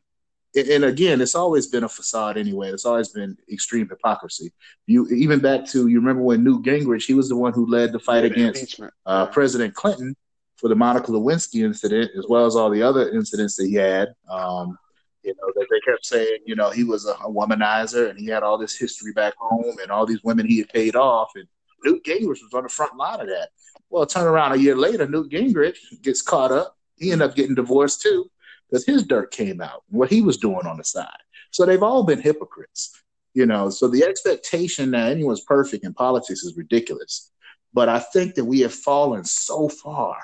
[0.55, 2.71] and again, it's always been a facade anyway.
[2.71, 4.53] It's always been extreme hypocrisy.
[4.87, 7.93] You even back to you remember when Newt Gingrich, he was the one who led
[7.93, 10.15] the fight yeah, against uh, President Clinton
[10.57, 14.09] for the Monica Lewinsky incident, as well as all the other incidents that he had.
[14.31, 14.79] Um,
[15.25, 18.27] you know, that they kept saying, you know, he was a, a, womanizer and he
[18.27, 21.31] had all this history back home and all these women he had paid off.
[21.37, 21.47] And
[21.85, 23.51] Newt Gingrich was on the front line of that.
[23.91, 26.77] Well, turn around a year later, Newt Gingrich gets caught up.
[26.97, 28.31] He ended up getting divorced too
[28.69, 31.09] because his dirt came out, what he was doing on the side.
[31.51, 33.03] So they've all been hypocrites,
[33.35, 33.69] you know.
[33.71, 37.31] So the expectation that anyone's perfect in politics is ridiculous.
[37.75, 40.17] But I think that we have fallen so far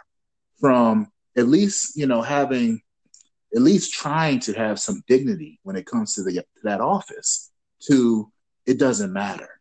[0.60, 2.80] from at least, you know, having
[3.54, 7.50] at least trying to have some dignity when it comes to the to that office
[7.80, 8.30] to
[8.66, 9.57] it doesn't matter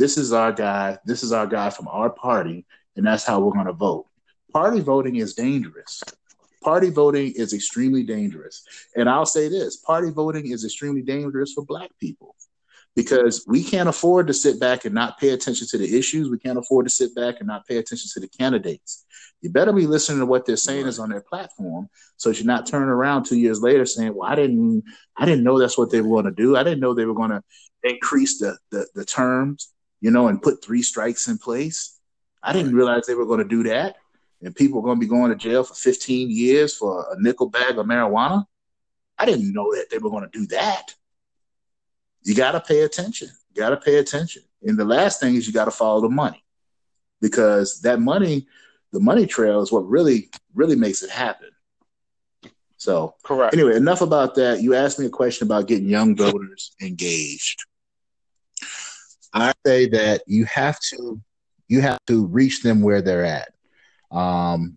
[0.00, 2.64] this is our guy this is our guy from our party
[2.96, 4.06] and that's how we're going to vote.
[4.52, 6.02] Party voting is dangerous.
[6.64, 8.64] Party voting is extremely dangerous.
[8.96, 12.34] And i'll say this party voting is extremely dangerous for black people
[12.96, 16.30] because we can't afford to sit back and not pay attention to the issues.
[16.30, 19.04] We can't afford to sit back and not pay attention to the candidates.
[19.42, 22.66] You better be listening to what they're saying is on their platform, so you're not
[22.66, 24.84] turning around two years later saying, "Well, I didn't,
[25.16, 26.56] I didn't know that's what they were going to do.
[26.56, 27.42] I didn't know they were going to
[27.82, 31.98] increase the, the the terms, you know, and put three strikes in place.
[32.42, 33.96] I didn't realize they were going to do that,
[34.42, 37.48] and people are going to be going to jail for 15 years for a nickel
[37.48, 38.44] bag of marijuana.
[39.18, 40.94] I didn't know that they were going to do that.
[42.22, 43.28] You got to pay attention.
[43.52, 44.42] You got to pay attention.
[44.62, 46.42] And the last thing is you got to follow the money
[47.20, 48.46] because that money
[48.92, 51.50] the money trail is what really really makes it happen.
[52.76, 53.54] So correct.
[53.54, 54.62] Anyway, enough about that.
[54.62, 57.64] You asked me a question about getting young voters engaged.
[59.32, 61.20] I say that you have to
[61.68, 63.52] you have to reach them where they're at.
[64.10, 64.76] Um,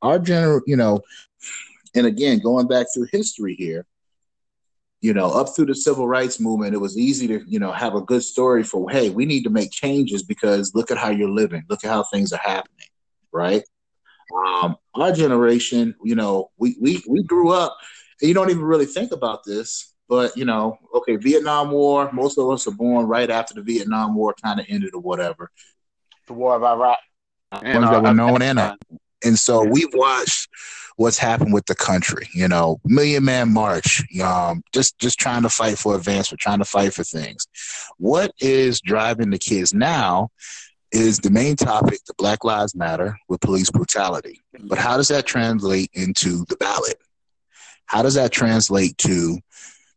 [0.00, 1.00] our general, you know,
[1.94, 3.84] and again, going back through history here,
[5.02, 7.94] you know, up through the civil rights movement, it was easy to, you know, have
[7.94, 11.28] a good story for, hey, we need to make changes because look at how you're
[11.28, 12.86] living, look at how things are happening
[13.32, 13.62] right?
[14.46, 17.76] Um, our generation, you know, we, we, we grew up,
[18.20, 22.50] you don't even really think about this, but, you know, okay, Vietnam War, most of
[22.50, 25.52] us are born right after the Vietnam War kind of ended or whatever.
[26.26, 26.98] The War of Iraq.
[27.52, 28.60] And, Ones that were known and
[29.24, 30.48] and so we've watched
[30.96, 32.28] what's happened with the country.
[32.32, 36.64] You know, Million Man March, um, just just trying to fight for advancement, trying to
[36.64, 37.46] fight for things.
[37.98, 40.30] What is driving the kids now
[40.92, 44.40] is the main topic, the Black Lives Matter with police brutality.
[44.60, 46.96] But how does that translate into the ballot?
[47.86, 49.38] How does that translate to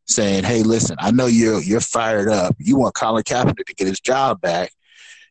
[0.06, 2.56] saying, "Hey, listen, I know you're you're fired up.
[2.60, 4.72] You want Colin Kaepernick to get his job back.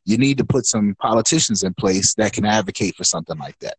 [0.05, 3.77] You need to put some politicians in place that can advocate for something like that."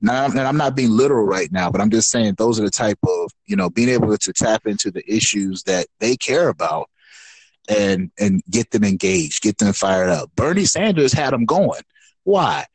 [0.00, 2.70] Now, and I'm not being literal right now, but I'm just saying those are the
[2.70, 6.90] type of you know being able to tap into the issues that they care about
[7.68, 10.30] and and get them engaged, get them fired up.
[10.34, 11.82] Bernie Sanders had them going.
[12.24, 12.66] Why?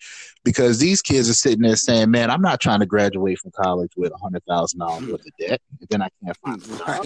[0.44, 3.92] Because these kids are sitting there saying, "Man, I'm not trying to graduate from college
[3.96, 7.06] with a hundred thousand dollars worth of debt, and then I can't find a job."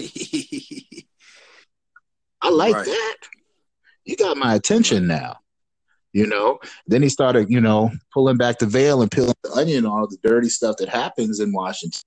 [2.42, 2.86] I like right.
[2.86, 3.16] that.
[4.04, 5.36] You got my attention now.
[6.12, 6.60] You know.
[6.86, 10.06] Then he started, you know, pulling back the veil and peeling the onion on all
[10.06, 12.02] the dirty stuff that happens in Washington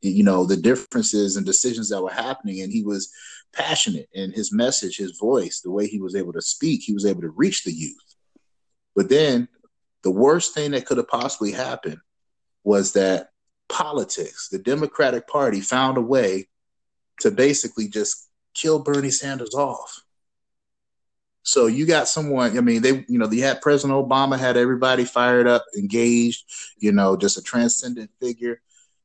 [0.00, 3.12] you know the differences and decisions that were happening and he was
[3.52, 7.04] passionate in his message his voice the way he was able to speak he was
[7.04, 8.14] able to reach the youth
[8.94, 9.48] but then
[10.06, 11.98] the worst thing that could have possibly happened
[12.62, 13.30] was that
[13.68, 16.46] politics the democratic party found a way
[17.18, 20.04] to basically just kill bernie sanders off
[21.42, 22.58] So you got someone.
[22.58, 26.44] I mean, they, you know, you had President Obama had everybody fired up, engaged.
[26.78, 28.60] You know, just a transcendent figure,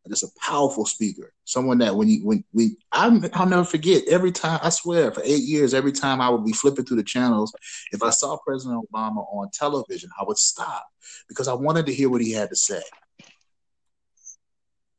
[0.10, 1.34] just a powerful speaker.
[1.46, 4.08] Someone that when you when we, I'm, I'll never forget.
[4.08, 7.04] Every time I swear, for eight years, every time I would be flipping through the
[7.04, 7.54] channels,
[7.92, 10.88] if I saw President Obama on television, I would stop
[11.28, 12.82] because I wanted to hear what he had to say.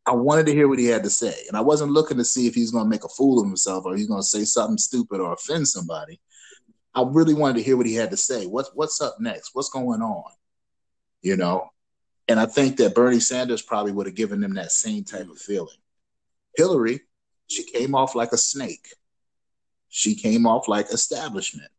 [0.05, 2.47] I wanted to hear what he had to say, and I wasn't looking to see
[2.47, 4.79] if he's going to make a fool of himself or he's going to say something
[4.79, 6.21] stupid or offend somebody.
[6.95, 8.47] I really wanted to hear what he had to say.
[8.47, 9.51] What's what's up next?
[9.55, 10.31] What's going on?
[11.23, 11.71] You know,
[12.29, 15.39] and I think that Bernie Sanders probably would have given them that same type of
[15.39, 15.77] feeling.
[16.57, 17.01] Hillary,
[17.49, 18.95] she came off like a snake.
[19.89, 21.71] She came off like establishment.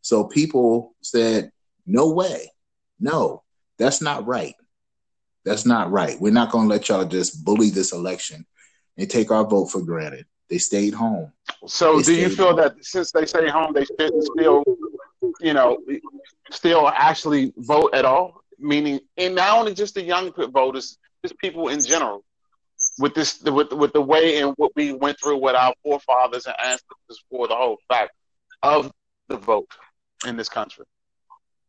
[0.00, 1.52] So people said,
[1.86, 2.50] "No way,
[2.98, 3.42] no,
[3.78, 4.54] that's not right.
[5.44, 6.20] That's not right.
[6.20, 8.46] We're not going to let y'all just bully this election
[8.96, 11.32] and take our vote for granted." They stayed home.
[11.66, 12.56] So, they do you feel home.
[12.56, 14.64] that since they stayed home, they still,
[15.40, 15.78] you know,
[16.50, 18.41] still actually vote at all?
[18.62, 22.24] Meaning, and not only just the young voters, just people in general,
[22.98, 26.54] with this, with with the way and what we went through with our forefathers and
[26.60, 28.12] ancestors for the whole fact
[28.62, 28.92] of
[29.28, 29.70] the vote
[30.26, 30.84] in this country.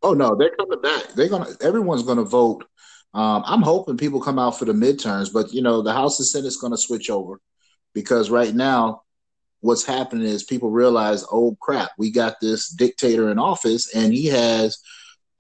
[0.01, 1.13] Oh no, they're coming back.
[1.15, 1.49] They're gonna.
[1.61, 2.65] Everyone's gonna vote.
[3.13, 6.27] Um, I'm hoping people come out for the midterms, but you know the House and
[6.27, 7.39] Senate's to switch over
[7.93, 9.03] because right now
[9.61, 14.27] what's happening is people realize, oh crap, we got this dictator in office and he
[14.27, 14.77] has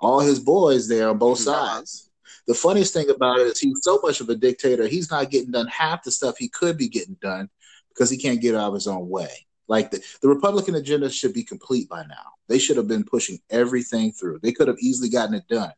[0.03, 2.09] all his boys there on both sides.
[2.45, 5.51] The funniest thing about it is he's so much of a dictator, he's not getting
[5.51, 7.49] done half the stuff he could be getting done
[7.89, 9.29] because he can't get out of his own way.
[9.67, 12.33] Like the, the Republican agenda should be complete by now.
[12.49, 14.39] They should have been pushing everything through.
[14.43, 15.71] They could have easily gotten it done.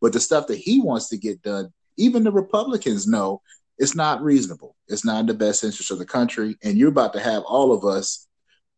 [0.00, 3.42] But the stuff that he wants to get done, even the Republicans know
[3.78, 4.76] it's not reasonable.
[4.88, 6.56] It's not in the best interest of the country.
[6.62, 8.26] And you're about to have all of us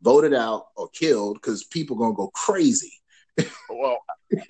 [0.02, 2.92] voted out or killed because people are gonna go crazy.
[3.70, 3.98] Well,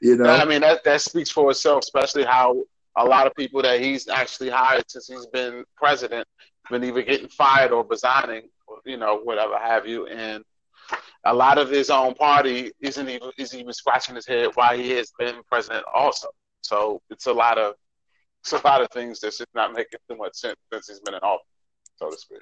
[0.00, 2.62] you know, I mean that that speaks for itself, especially how
[2.96, 6.26] a lot of people that he's actually hired since he's been president
[6.70, 10.42] been either getting fired or resigning, or, you know, whatever have you, and
[11.24, 14.90] a lot of his own party isn't even is even scratching his head why he
[14.90, 16.28] has been president also.
[16.60, 17.74] So it's a lot of
[18.42, 21.14] it's a lot of things that's just not making too much sense since he's been
[21.14, 21.46] in office,
[21.96, 22.38] so to speak.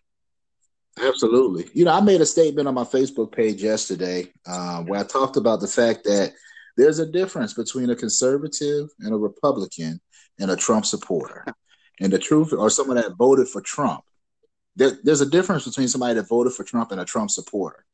[1.02, 1.68] Absolutely.
[1.72, 5.36] You know, I made a statement on my Facebook page yesterday uh, where I talked
[5.36, 6.32] about the fact that
[6.76, 10.00] there's a difference between a conservative and a Republican
[10.38, 11.44] and a Trump supporter.
[12.00, 14.02] And the truth, or someone that voted for Trump,
[14.74, 17.84] there, there's a difference between somebody that voted for Trump and a Trump supporter.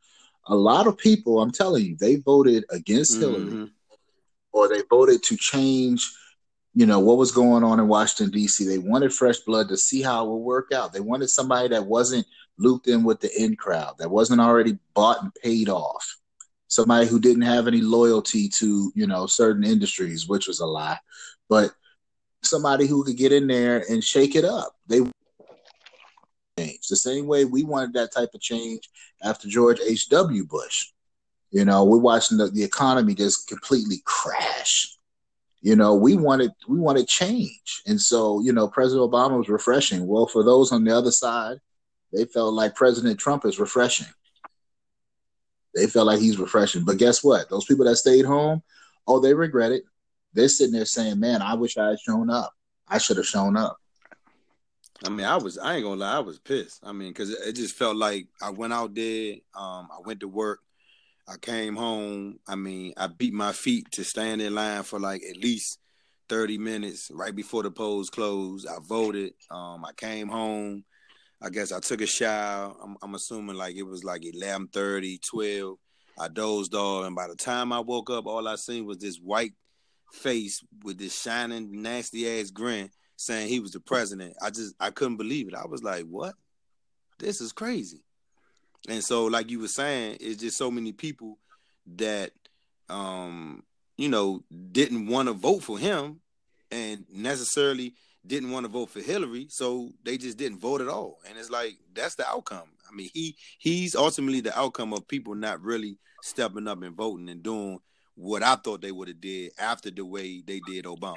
[0.46, 3.30] A lot of people, I'm telling you, they voted against mm-hmm.
[3.30, 3.70] Hillary
[4.52, 6.10] or they voted to change
[6.74, 8.64] you know what was going on in Washington D.C.
[8.64, 10.92] They wanted fresh blood to see how it would work out.
[10.92, 12.26] They wanted somebody that wasn't
[12.60, 16.16] looped in with the in crowd, that wasn't already bought and paid off,
[16.68, 20.98] somebody who didn't have any loyalty to you know certain industries, which was a lie,
[21.48, 21.72] but
[22.42, 24.74] somebody who could get in there and shake it up.
[24.86, 25.00] They
[26.58, 28.88] change the same way we wanted that type of change
[29.22, 30.08] after George H.
[30.08, 30.44] W.
[30.44, 30.86] Bush.
[31.50, 34.96] You know, we're watching the, the economy just completely crash
[35.62, 40.06] you know we wanted we wanted change and so you know president obama was refreshing
[40.06, 41.58] well for those on the other side
[42.12, 44.06] they felt like president trump is refreshing
[45.74, 48.62] they felt like he's refreshing but guess what those people that stayed home
[49.06, 49.84] oh they regret it
[50.34, 52.52] they're sitting there saying man i wish i had shown up
[52.88, 53.76] i should have shown up
[55.02, 56.80] I mean, I was I ain't gonna lie, I was pissed.
[56.82, 60.28] I mean, because it just felt like I went out there, um, I went to
[60.28, 60.60] work,
[61.30, 62.40] I came home.
[62.48, 65.78] I mean, I beat my feet to stand in line for like at least
[66.28, 68.66] 30 minutes right before the polls closed.
[68.66, 69.34] I voted.
[69.50, 70.84] Um, I came home.
[71.42, 72.74] I guess I took a shower.
[72.82, 75.76] I'm, I'm assuming like it was like 11:30, 12.
[76.18, 79.16] I dozed off, and by the time I woke up, all I seen was this
[79.16, 79.54] white
[80.12, 84.36] face with this shining, nasty ass grin, saying he was the president.
[84.42, 85.54] I just I couldn't believe it.
[85.54, 86.34] I was like, "What?
[87.18, 88.02] This is crazy."
[88.88, 91.38] And so, like you were saying, it's just so many people
[91.96, 92.32] that,
[92.88, 93.62] um,
[93.96, 96.20] you know, didn't want to vote for him,
[96.70, 97.94] and necessarily
[98.26, 101.18] didn't want to vote for Hillary, so they just didn't vote at all.
[101.28, 102.68] And it's like that's the outcome.
[102.90, 107.28] I mean, he he's ultimately the outcome of people not really stepping up and voting
[107.28, 107.78] and doing
[108.14, 111.16] what I thought they would have did after the way they did Obama.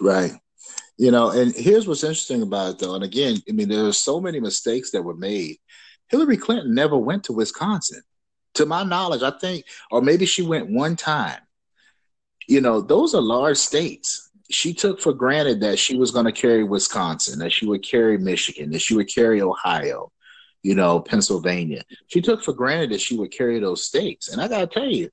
[0.00, 0.32] Right.
[0.96, 2.94] You know, and here's what's interesting about it, though.
[2.94, 5.56] And again, I mean, there are so many mistakes that were made.
[6.08, 8.02] Hillary Clinton never went to Wisconsin,
[8.54, 9.22] to my knowledge.
[9.22, 11.40] I think, or maybe she went one time.
[12.48, 14.27] You know, those are large states.
[14.50, 18.18] She took for granted that she was going to carry Wisconsin, that she would carry
[18.18, 20.10] Michigan, that she would carry Ohio.
[20.62, 21.82] you know, Pennsylvania.
[22.08, 24.28] She took for granted that she would carry those states.
[24.28, 25.10] And I gotta tell you,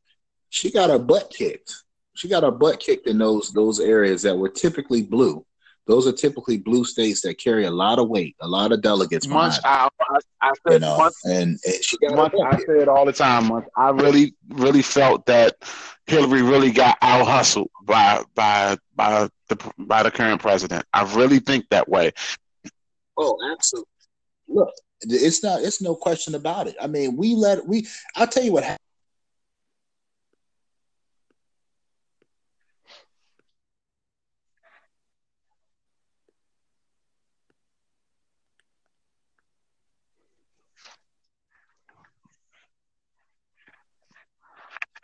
[0.50, 1.74] she got her butt kicked.
[2.16, 5.46] She got her butt kicked in those those areas that were typically blue.
[5.88, 9.28] Those are typically blue states that carry a lot of weight, a lot of delegates.
[9.28, 12.88] Much I, I, I said, you know, and, and, she got much, I say it
[12.88, 13.48] all the time.
[13.48, 15.56] Much, I really, really felt that
[16.08, 20.86] Hillary really got out hustled by by by the by the current president.
[20.92, 22.12] I really think that way.
[23.18, 23.90] Oh, absolutely.
[24.48, 25.62] Look, it's not.
[25.62, 26.76] It's no question about it.
[26.82, 27.88] I mean, we let we.
[28.16, 28.85] I'll tell you what happened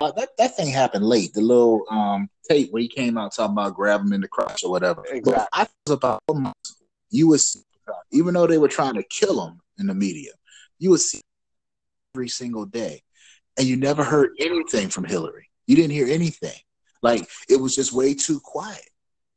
[0.02, 1.34] Uh, that that thing happened late.
[1.34, 4.64] The little um, tape where he came out talking about grab him in the crotch
[4.64, 5.04] or whatever.
[5.06, 5.34] Exactly.
[5.34, 6.22] But I was about
[7.10, 7.62] you would see,
[8.12, 10.32] even though they were trying to kill him in the media,
[10.80, 11.22] you would see
[12.16, 13.04] every single day,
[13.58, 15.50] and you never heard anything from Hillary.
[15.68, 16.60] You didn't hear anything.
[17.02, 18.90] Like it was just way too quiet.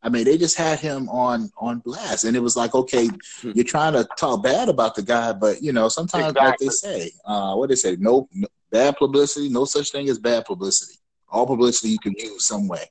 [0.03, 3.09] I mean, they just had him on on blast, and it was like, okay,
[3.41, 3.53] hmm.
[3.55, 6.51] you're trying to talk bad about the guy, but you know, sometimes exactly.
[6.51, 10.19] like they say, uh, what they say, no, no, Bad publicity, no such thing as
[10.19, 10.99] bad publicity.
[11.29, 12.91] All publicity you can use some way.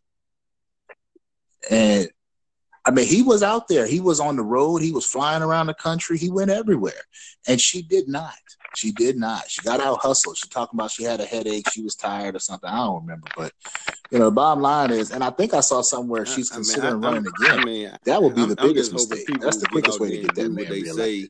[1.70, 2.08] And
[2.86, 3.86] I mean, he was out there.
[3.86, 4.82] He was on the road.
[4.82, 6.18] He was flying around the country.
[6.18, 7.04] He went everywhere.
[7.50, 8.34] And she did not.
[8.78, 9.50] She did not.
[9.50, 10.38] She got out hustled.
[10.38, 11.70] She talking about she had a headache.
[11.74, 12.70] She was tired or something.
[12.70, 13.28] I don't remember.
[13.36, 13.52] But,
[14.10, 17.02] you know, the bottom line is, and I think I saw somewhere she's I considering
[17.02, 17.60] mean, I, running again.
[17.60, 19.28] I mean, that would be the biggest mistake.
[19.42, 21.28] That's the quickest way to get that man they say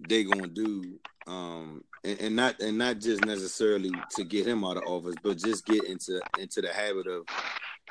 [0.00, 4.64] they're going to do um, and, and, not and not just necessarily to get him
[4.64, 7.24] out of office, but just get into into the habit of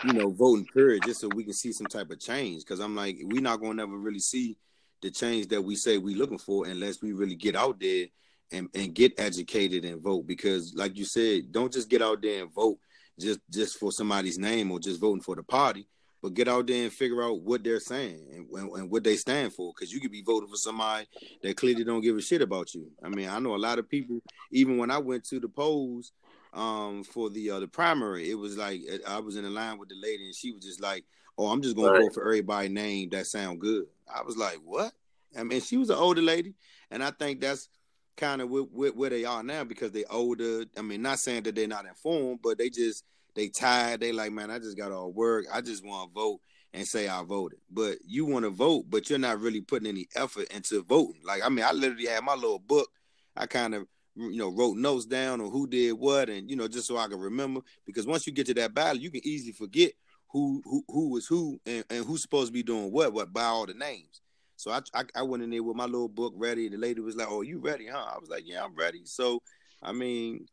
[0.03, 2.63] you know voting period, just so we can see some type of change.
[2.63, 4.57] Because I'm like, we're not to ever really see
[5.01, 8.05] the change that we say we're looking for unless we really get out there
[8.51, 10.27] and and get educated and vote.
[10.27, 12.77] Because like you said, don't just get out there and vote
[13.19, 15.87] just just for somebody's name or just voting for the party
[16.23, 19.17] but get out there and figure out what they're saying and, and, and what they
[19.17, 19.73] stand for.
[19.75, 21.05] Because you could be voting for somebody
[21.41, 22.89] that clearly don't give a shit about you.
[23.03, 24.21] I mean, I know a lot of people.
[24.49, 26.13] Even when I went to the polls
[26.53, 29.89] um, for the uh, the primary, it was like I was in a line with
[29.89, 31.03] the lady, and she was just like,
[31.37, 32.01] "Oh, I'm just gonna right.
[32.03, 34.93] vote for everybody name that sound good." I was like, "What?"
[35.37, 36.53] I mean, she was an older lady,
[36.89, 37.67] and I think that's
[38.15, 40.63] kind of where they are now because they older.
[40.77, 43.03] I mean, not saying that they're not informed, but they just
[43.35, 43.99] they tired.
[43.99, 45.45] They like, man, I just got all work.
[45.51, 46.39] I just want to vote
[46.73, 47.59] and say I voted.
[47.69, 51.21] But you want to vote, but you're not really putting any effort into voting.
[51.25, 52.89] Like, I mean, I literally had my little book.
[53.35, 56.67] I kind of, you know, wrote notes down on who did what, and you know,
[56.67, 57.61] just so I can remember.
[57.85, 59.91] Because once you get to that battle, you can easily forget
[60.29, 63.43] who who who was who and, and who's supposed to be doing what, what by
[63.43, 64.21] all the names.
[64.55, 66.69] So I, I, I went in there with my little book ready.
[66.69, 69.41] The lady was like, "Oh, you ready, huh?" I was like, "Yeah, I'm ready." So,
[69.81, 70.45] I mean,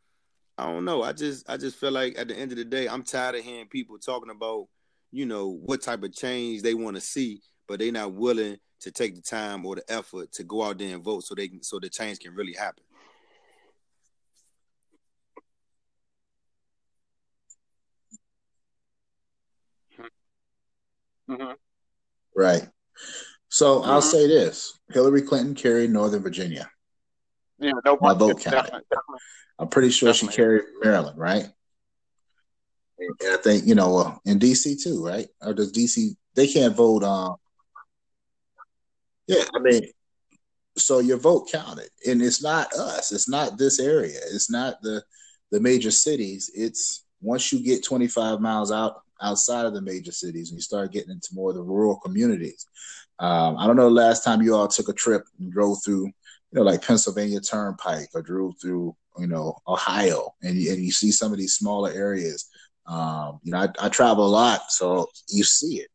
[0.60, 1.02] I don't know.
[1.02, 3.42] I just I just feel like at the end of the day, I'm tired of
[3.42, 4.66] hearing people talking about,
[5.10, 8.90] you know, what type of change they want to see, but they're not willing to
[8.90, 11.62] take the time or the effort to go out there and vote so they can
[11.62, 12.84] so the change can really happen.
[21.30, 21.52] Mm-hmm.
[22.36, 22.68] Right.
[23.48, 23.90] So mm-hmm.
[23.90, 26.70] I'll say this: Hillary Clinton carried Northern Virginia.
[27.60, 28.56] Yeah, no, my vote counted.
[28.56, 29.20] Definitely, definitely.
[29.58, 30.32] I'm pretty sure Definitely.
[30.32, 31.46] she carried Maryland, right?
[32.98, 35.26] And I think you know uh, in DC too, right?
[35.42, 37.02] Or does DC they can't vote?
[37.02, 37.36] Um,
[39.26, 39.82] yeah, I mean,
[40.76, 43.12] so your vote counted, and it's not us.
[43.12, 44.18] It's not this area.
[44.32, 45.02] It's not the
[45.50, 46.50] the major cities.
[46.54, 50.92] It's once you get 25 miles out outside of the major cities and you start
[50.92, 52.66] getting into more of the rural communities.
[53.18, 56.10] Um, I don't know the last time you all took a trip and drove through,
[56.52, 60.92] you know, like Pennsylvania Turnpike or drove through you know, Ohio, and you, and you
[60.92, 62.48] see some of these smaller areas.
[62.86, 65.88] Um, you know, I, I travel a lot, so you see it.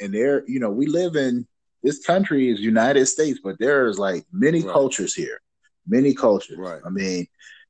[0.00, 1.46] And there, you know, we live in
[1.82, 4.72] this country is United States, but there's like many right.
[4.72, 5.40] cultures here,
[5.86, 6.58] many cultures.
[6.58, 6.80] Right.
[6.84, 7.26] I mean,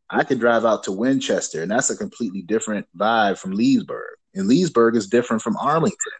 [0.08, 4.16] I could drive out to Winchester, and that's a completely different vibe from Leesburg.
[4.34, 6.12] And Leesburg is different from Arlington.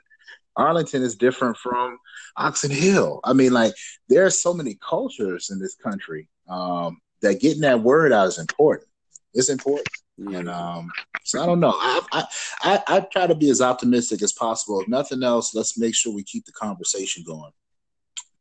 [0.60, 1.98] Arlington is different from
[2.36, 3.20] Oxon Hill.
[3.24, 3.74] I mean, like
[4.08, 8.38] there are so many cultures in this country um, that getting that word out is
[8.38, 8.88] important.
[9.34, 9.88] It's important.
[10.18, 10.90] And um,
[11.24, 11.72] so I don't know.
[11.74, 12.24] I, I,
[12.62, 14.80] I I try to be as optimistic as possible.
[14.80, 17.52] If nothing else, let's make sure we keep the conversation going.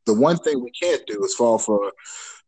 [0.05, 1.93] The one thing we can't do is fall for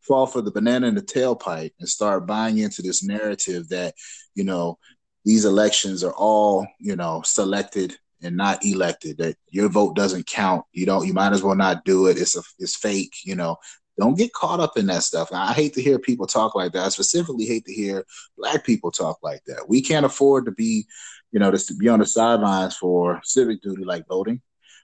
[0.02, 3.94] fall for the banana in the tailpipe and start buying into this narrative that
[4.34, 4.78] you know
[5.24, 10.64] these elections are all you know selected and not elected that your vote doesn't count
[10.72, 13.56] you don't you might as well not do it it's a it's fake you know
[13.98, 15.28] Don't get caught up in that stuff.
[15.32, 16.86] I hate to hear people talk like that.
[16.86, 18.04] I specifically hate to hear
[18.38, 19.68] black people talk like that.
[19.68, 20.86] We can't afford to be,
[21.30, 24.40] you know, to be on the sidelines for civic duty like voting.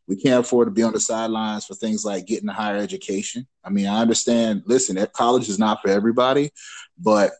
[0.06, 3.46] We can't afford to be on the sidelines for things like getting a higher education.
[3.64, 6.50] I mean, I understand, listen, college is not for everybody,
[6.98, 7.32] but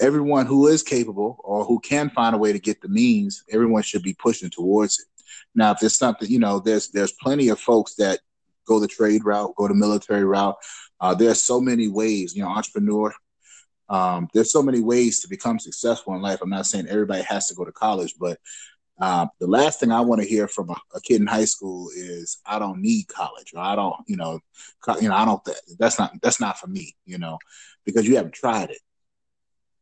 [0.00, 3.82] everyone who is capable or who can find a way to get the means, everyone
[3.82, 5.06] should be pushing towards it.
[5.54, 8.20] Now, if there's something, you know, there's there's plenty of folks that
[8.66, 10.56] go the trade route, go the military route.
[11.00, 13.14] Uh, there's so many ways, you know, entrepreneur.
[13.88, 16.40] Um, there's so many ways to become successful in life.
[16.42, 18.38] I'm not saying everybody has to go to college, but
[19.00, 21.90] uh, the last thing I want to hear from a, a, kid in high school
[21.94, 24.40] is, "I don't need college," or "I don't," you know,
[24.82, 25.44] co- you know, I don't.
[25.44, 27.38] Th- that's not that's not for me, you know,
[27.84, 28.78] because you haven't tried it,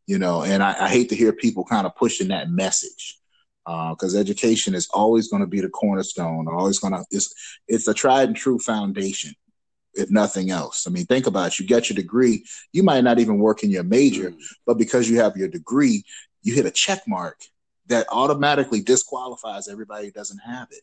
[0.06, 0.42] you know.
[0.42, 3.20] And I, I hate to hear people kind of pushing that message
[3.64, 6.48] because uh, education is always going to be the cornerstone.
[6.48, 7.34] Always going to it's
[7.66, 9.34] it's a tried and true foundation,
[9.94, 10.86] if nothing else.
[10.86, 11.58] I mean, think about it.
[11.58, 14.42] You get your degree, you might not even work in your major, mm.
[14.66, 16.04] but because you have your degree,
[16.42, 17.40] you hit a check mark
[17.86, 20.82] that automatically disqualifies everybody who doesn't have it.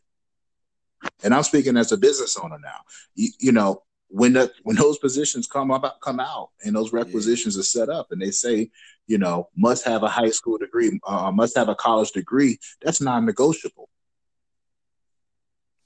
[1.23, 2.81] And I'm speaking as a business owner now.
[3.15, 7.55] You, you know, when the when those positions come up come out and those requisitions
[7.55, 7.61] yeah.
[7.61, 8.69] are set up and they say
[9.07, 13.01] you know must have a high school degree uh, must have a college degree that's
[13.01, 13.89] non-negotiable.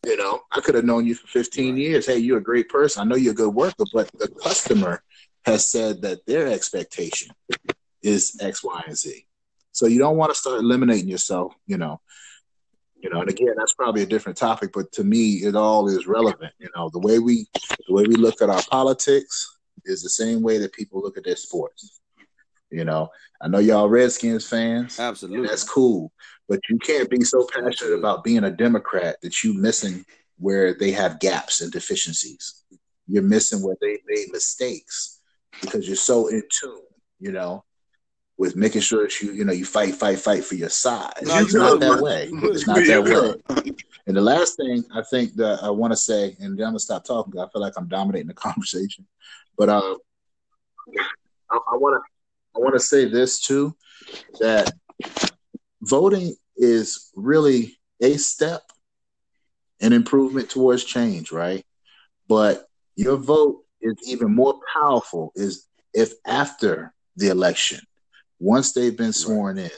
[0.06, 2.08] You know i could have known you for 15 years.
[2.08, 3.02] Hey you're a great person.
[3.02, 5.04] I know you're a good worker but the customer
[5.46, 7.32] has said that their expectation
[8.02, 9.28] is x y and z.
[9.72, 12.02] So you don't want to start eliminating yourself you know
[13.06, 16.08] you know and again that's probably a different topic but to me it all is
[16.08, 16.90] relevant you know.
[16.90, 17.46] The way we
[17.88, 21.24] the way we look at our politics is the same way that people look at
[21.24, 22.00] their sports
[22.72, 23.10] you know.
[23.40, 25.48] I know y'all redskins fans absolutely.
[25.48, 26.12] that's cool
[26.50, 30.04] but you can't be so passionate about being a democrat that you missing
[30.38, 32.64] where they have gaps and deficiencies.
[33.08, 35.22] You're missing where they made mistakes
[35.62, 36.82] because you're so in tune
[37.20, 37.64] you know
[38.38, 41.14] with making sure that you, you know, you fight, fight, fight for your side.
[41.22, 42.30] No, it's not that way.
[42.32, 43.74] It's not that way.
[44.08, 46.80] And the last thing I think that I want to say, and then I'm gonna
[46.80, 47.32] stop talking.
[47.32, 49.08] because I feel like I'm dominating the conversation,
[49.58, 49.96] but uh,
[51.52, 53.76] I want to, I want to say this too,
[54.40, 54.72] that
[55.82, 58.62] voting is really a step,
[59.82, 61.66] an improvement towards change, right?
[62.28, 67.80] But your vote is even more powerful is if after the election
[68.46, 69.72] once they've been sworn in,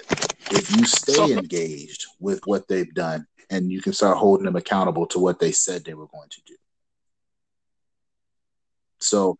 [0.51, 5.05] if you stay engaged with what they've done and you can start holding them accountable
[5.05, 6.55] to what they said they were going to do.
[8.99, 9.37] So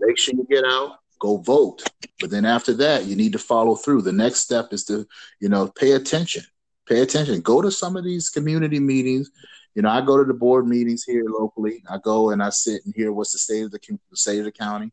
[0.00, 1.88] make sure you get out, go vote.
[2.18, 4.02] But then after that, you need to follow through.
[4.02, 5.06] The next step is to,
[5.38, 6.42] you know, pay attention.
[6.88, 7.42] Pay attention.
[7.42, 9.30] Go to some of these community meetings.
[9.76, 11.82] You know, I go to the board meetings here locally.
[11.88, 13.78] I go and I sit and hear what's the state of the,
[14.10, 14.90] the state of the county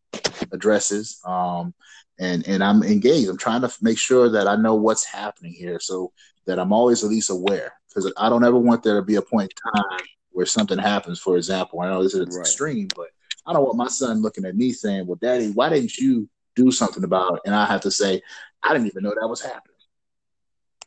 [0.52, 1.22] addresses.
[1.26, 1.74] Um,
[2.20, 3.30] and and I'm engaged.
[3.30, 6.12] I'm trying to make sure that I know what's happening here, so
[6.46, 7.74] that I'm always at least aware.
[7.88, 11.18] Because I don't ever want there to be a point in time where something happens.
[11.18, 12.42] For example, I know this is right.
[12.42, 13.08] extreme, but
[13.46, 16.28] I don't want my son looking at me saying, "Well, Daddy, why didn't you
[16.58, 18.22] do something about it?" And I have to say,
[18.62, 19.73] "I didn't even know that was happening."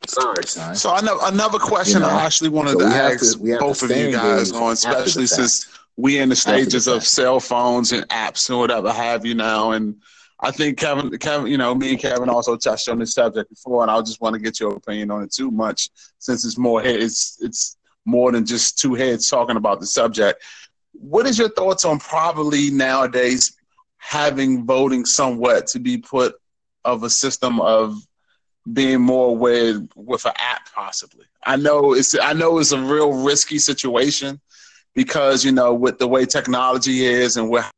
[0.07, 0.75] Sorry, son.
[0.75, 3.91] So another another question you know, I actually wanted so to ask to, both of
[3.91, 8.49] you guys on, especially since we in the stages the of cell phones and apps
[8.49, 9.95] and whatever have you now, and
[10.39, 13.81] I think Kevin, Kevin, you know, me and Kevin also touched on this subject before,
[13.81, 15.89] and I just want to get your opinion on it too much,
[16.19, 20.43] since it's more it's it's more than just two heads talking about the subject.
[20.93, 23.55] What is your thoughts on probably nowadays
[23.97, 26.35] having voting somewhat to be put
[26.85, 27.97] of a system of
[28.73, 31.25] being more with with an app possibly?
[31.45, 34.39] I know it's I know it's a real risky situation
[34.93, 37.69] because you know with the way technology is and where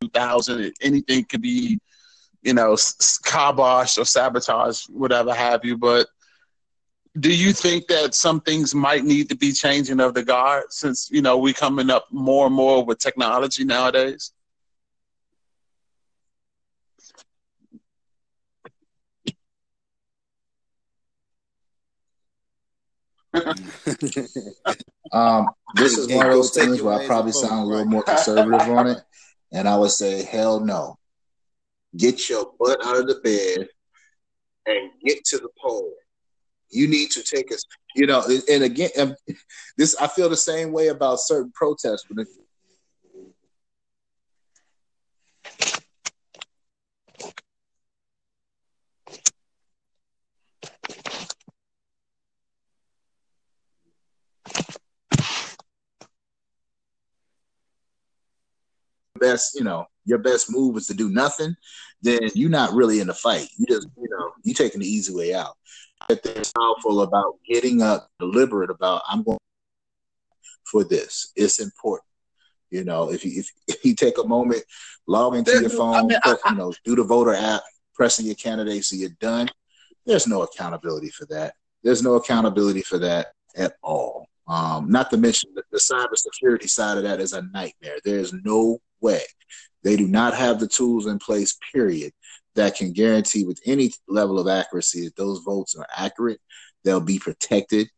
[0.00, 0.72] 2000.
[0.82, 1.78] Anything could be,
[2.42, 2.76] you know,
[3.24, 5.76] kibosh or sabotage, whatever have you.
[5.76, 6.08] But
[7.18, 11.08] do you think that some things might need to be changing of the guard since
[11.10, 14.32] you know we coming up more and more with technology nowadays?
[25.12, 28.68] um, this is one of those things where I probably sound a little more conservative
[28.68, 28.98] on it.
[29.52, 30.98] And I would say, hell no.
[31.96, 33.68] Get your butt out of the bed
[34.66, 35.92] and get to the pole.
[36.70, 37.64] You need to take us,
[37.96, 39.16] you know, and again,
[39.76, 42.04] this I feel the same way about certain protests.
[42.08, 42.26] But
[59.20, 61.54] best, you know, your best move is to do nothing,
[62.02, 63.48] then you're not really in the fight.
[63.58, 65.56] You just, you know, you taking the easy way out.
[66.08, 69.38] They're powerful about getting up, deliberate about I'm going
[70.64, 71.32] for this.
[71.36, 72.06] It's important.
[72.70, 74.62] You know, if you if, if you take a moment,
[75.06, 77.62] log into your phone, I mean, press, I, you know, do the voter app,
[77.94, 79.48] pressing your candidate so you're done.
[80.06, 81.54] There's no accountability for that.
[81.82, 84.28] There's no accountability for that at all.
[84.46, 87.98] Um, not to mention the, the cybersecurity side of that is a nightmare.
[88.04, 89.22] There's no way
[89.82, 92.12] they do not have the tools in place, period,
[92.54, 96.40] that can guarantee with any level of accuracy that those votes are accurate.
[96.84, 97.88] They'll be protected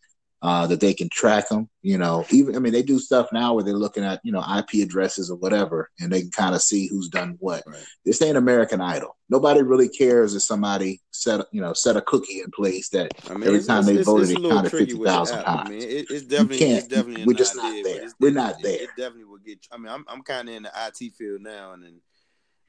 [0.42, 1.68] uh, that they can track them.
[1.82, 4.44] You know, even I mean, they do stuff now where they're looking at you know
[4.58, 7.62] IP addresses or whatever, and they can kind of see who's done what.
[7.66, 7.84] Right.
[8.04, 9.16] This ain't American Idol.
[9.28, 13.34] Nobody really cares if somebody set you know set a cookie in place that I
[13.34, 15.68] mean, every time they it's, voted, it's, counted fifty thousand times.
[15.68, 18.08] I mean, it, it's definitely it's definitely we're just not there.
[18.20, 18.82] We're not there.
[18.82, 19.66] It, definitely will get.
[19.72, 21.84] I mean, I'm I'm kind of in the IT field now, and.
[21.84, 22.00] Then,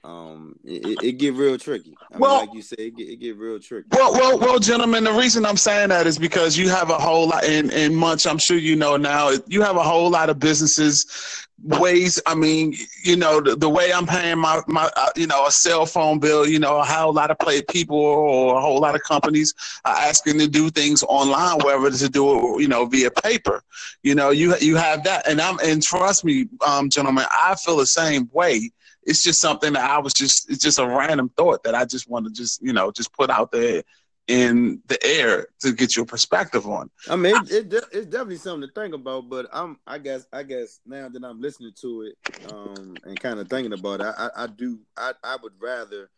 [0.06, 1.96] um, it, it, get real tricky.
[2.12, 3.88] I well, mean, like you said, it get, it get real tricky.
[3.94, 7.30] Well, well, well, gentlemen, the reason I'm saying that is because you have a whole
[7.30, 8.28] lot in in Munch.
[8.28, 9.32] I'm sure you know now.
[9.48, 12.22] You have a whole lot of businesses ways.
[12.26, 12.76] I mean,
[13.06, 16.20] you know, the, the way I'm paying my my uh, you know a cell phone
[16.20, 16.46] bill.
[16.46, 19.54] You know, how a lot of play people or a whole lot of companies
[19.86, 23.64] are asking to do things online, whether to do it, you know, via paper.
[24.02, 27.78] You know, you you have that, and I'm and trust me, um, gentlemen, I feel
[27.78, 28.72] the same way
[29.06, 32.10] it's just something that I was just it's just a random thought that I just
[32.10, 33.84] want to just you know just put out there
[34.28, 36.90] in the air to get your perspective on.
[37.10, 39.30] I mean, it, it, it's definitely something to think about.
[39.30, 43.40] But I'm I guess I guess now that I'm listening to it um, and kind
[43.40, 46.10] of thinking about it, I, I, I do I, I would rather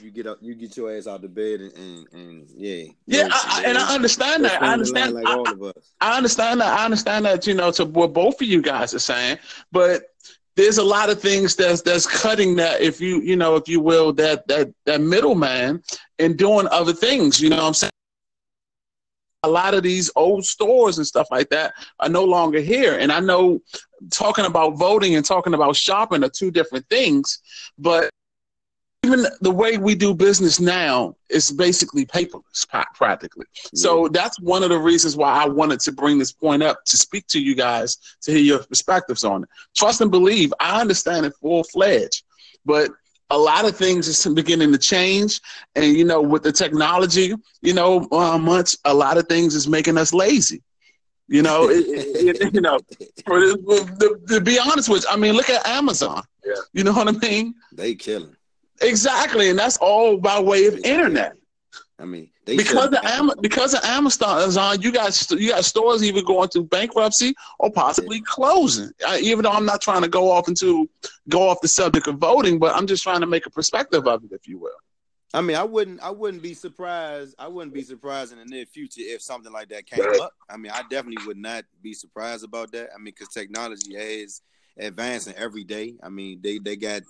[0.00, 3.28] you get up, you get your ass out of bed, and and, and yeah, yeah,
[3.30, 4.62] I, and I understand that.
[4.62, 5.94] I understand like all of us.
[6.00, 6.78] I understand that.
[6.78, 7.46] I understand that.
[7.46, 9.38] You know, to what both of you guys are saying,
[9.72, 10.04] but
[10.56, 13.80] there's a lot of things that's that's cutting that if you you know if you
[13.80, 15.82] will that that that middleman
[16.18, 17.90] and doing other things you know what i'm saying?
[19.42, 22.98] A lot of these old stores and stuff like that are no longer here.
[22.98, 23.60] And i know
[24.10, 27.40] talking about voting and talking about shopping are two different things
[27.78, 28.10] but
[29.04, 33.46] even the way we do business now is basically paperless practically.
[33.54, 33.68] Yeah.
[33.74, 36.96] So that's one of the reasons why I wanted to bring this point up to
[36.96, 39.48] speak to you guys to hear your perspectives on it.
[39.76, 42.22] Trust and believe, I understand it full fledged,
[42.64, 42.90] but
[43.30, 45.40] a lot of things is beginning to change,
[45.74, 49.66] and you know, with the technology, you know, uh, much a lot of things is
[49.66, 50.62] making us lazy.
[51.26, 52.78] You know, it, it, you know,
[53.26, 56.22] for, to, to be honest with you, I mean, look at Amazon.
[56.44, 56.52] Yeah.
[56.74, 57.54] You know what I mean?
[57.72, 58.36] They killing.
[58.80, 61.34] Exactly, and that's all by way of internet.
[61.98, 66.48] I mean, because of Am- because of Amazon, you got you got stores even going
[66.48, 68.90] through bankruptcy or possibly closing.
[69.06, 70.88] I, even though I'm not trying to go off into
[71.28, 74.24] go off the subject of voting, but I'm just trying to make a perspective of
[74.24, 74.72] it, if you will.
[75.32, 77.34] I mean, I wouldn't I wouldn't be surprised.
[77.38, 80.32] I wouldn't be surprised in the near future if something like that came up.
[80.48, 82.90] I mean, I definitely would not be surprised about that.
[82.94, 84.42] I mean, because technology is
[84.76, 85.94] advancing every day.
[86.02, 87.02] I mean, they they got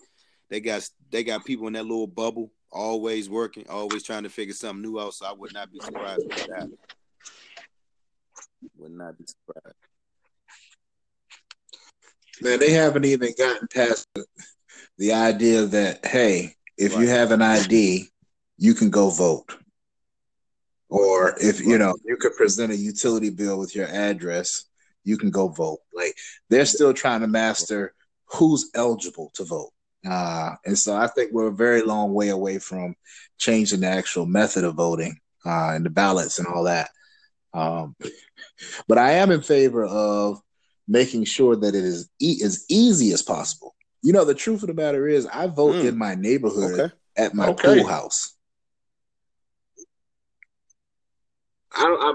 [0.51, 4.55] they got they got people in that little bubble, always working, always trying to figure
[4.55, 5.15] something new out.
[5.15, 6.71] So I would not be surprised if that
[8.79, 9.77] Would not be surprised.
[12.41, 14.09] Man, they haven't even gotten past
[14.99, 17.03] the idea that hey, if right.
[17.03, 18.09] you have an ID,
[18.59, 19.57] you can go vote.
[20.89, 24.67] Or if you know you could present a utility bill with your address,
[25.05, 25.81] you can go vote.
[25.95, 26.15] Like
[26.51, 27.95] they're still trying to master
[28.27, 29.74] who's eligible to vote.
[30.09, 32.95] Uh, and so I think we're a very long way away from
[33.39, 36.91] changing the actual method of voting uh, and the ballots and all that.
[37.53, 37.97] Um,
[38.89, 40.41] but I am in favor of
[40.87, 43.75] making sure that it is e- as easy as possible.
[44.03, 45.89] You know, the truth of the matter is, I vote mm.
[45.89, 46.95] in my neighborhood okay.
[47.17, 47.81] at my okay.
[47.81, 48.35] pool house.
[51.77, 52.15] I,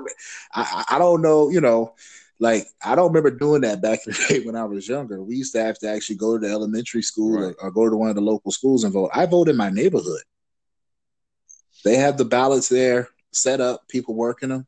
[0.54, 1.96] I, I don't know, you know,
[2.40, 5.22] like I don't remember doing that back in the day when I was younger.
[5.22, 7.56] We used to have to actually go to the elementary school right.
[7.60, 9.12] or, or, go to one of the local schools and vote.
[9.14, 10.22] I vote in my neighborhood.
[11.84, 14.68] They have the ballots there set up, people working them.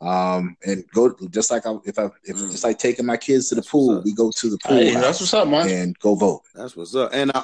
[0.00, 2.50] Um, and go just like I, if I if mm.
[2.52, 4.76] just like taking my kids to the pool, we go to the pool.
[4.76, 5.68] Hey, that's what's up, man.
[5.68, 6.42] And go vote.
[6.54, 7.10] That's what's up.
[7.12, 7.42] And I,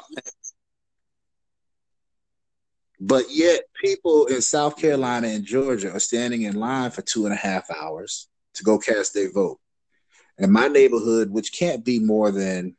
[3.00, 7.34] but yet, people in South Carolina and Georgia are standing in line for two and
[7.34, 9.58] a half hours to go cast their vote.
[10.38, 12.76] In my neighborhood, which can't be more than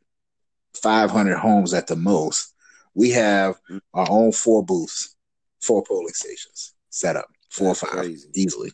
[0.74, 2.54] 500 homes at the most,
[2.94, 3.56] we have
[3.94, 5.16] our own four booths,
[5.60, 8.28] four polling stations set up, four That's or five, crazy.
[8.34, 8.72] easily.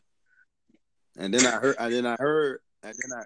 [1.16, 3.24] And then I heard, and then I heard, and then I,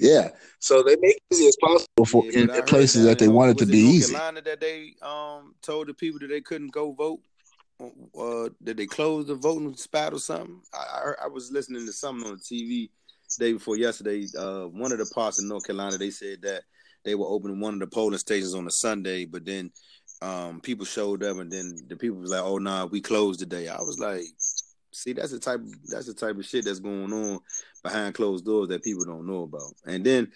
[0.00, 3.28] Yeah, so they make it easy as possible for yeah, in places that, that they
[3.28, 4.12] want it to be North easy.
[4.14, 7.20] Carolina that they um told the people that they couldn't go vote.
[8.18, 10.60] Uh, did they close the voting spot or something?
[10.72, 12.90] I, I, I was listening to something on TV
[13.38, 14.26] day before yesterday.
[14.38, 16.62] Uh, one of the parts in North Carolina they said that
[17.04, 19.70] they were opening one of the polling stations on a Sunday, but then
[20.20, 23.68] um, people showed up, and then the people was like, "Oh, nah, we closed today."
[23.68, 24.22] I was like,
[24.92, 27.40] "See, that's the type that's the type of shit that's going on
[27.82, 30.30] behind closed doors that people don't know about." And then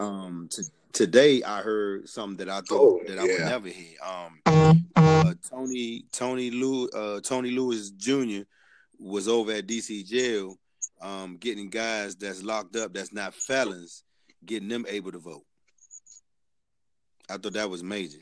[0.00, 0.62] um, t-
[0.92, 3.96] today, I heard something that I thought oh, that I would never hear.
[4.04, 8.42] Um, uh, Tony Tony Lew uh, Tony Lewis Jr.
[8.98, 10.58] was over at DC jail,
[11.00, 14.04] um, getting guys that's locked up that's not felons,
[14.44, 15.44] getting them able to vote.
[17.30, 18.18] I thought that was major.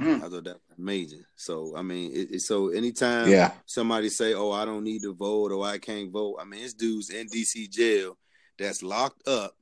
[0.00, 0.16] Mm.
[0.16, 1.26] I thought that was major.
[1.36, 3.52] So I mean, it, it, so anytime yeah.
[3.66, 6.74] somebody say, "Oh, I don't need to vote," or "I can't vote," I mean, it's
[6.74, 8.16] dudes in DC jail
[8.58, 9.56] that's locked up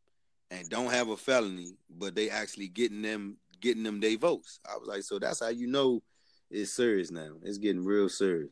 [0.53, 4.61] and don't have a felony, but they actually getting them getting them their votes.
[4.69, 6.03] I was like, so that's how you know
[6.51, 7.33] it's serious now.
[7.43, 8.51] It's getting real serious.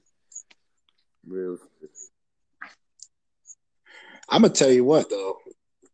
[1.27, 1.59] Real.
[1.59, 2.11] Serious.
[4.29, 5.39] I'm gonna tell you what though,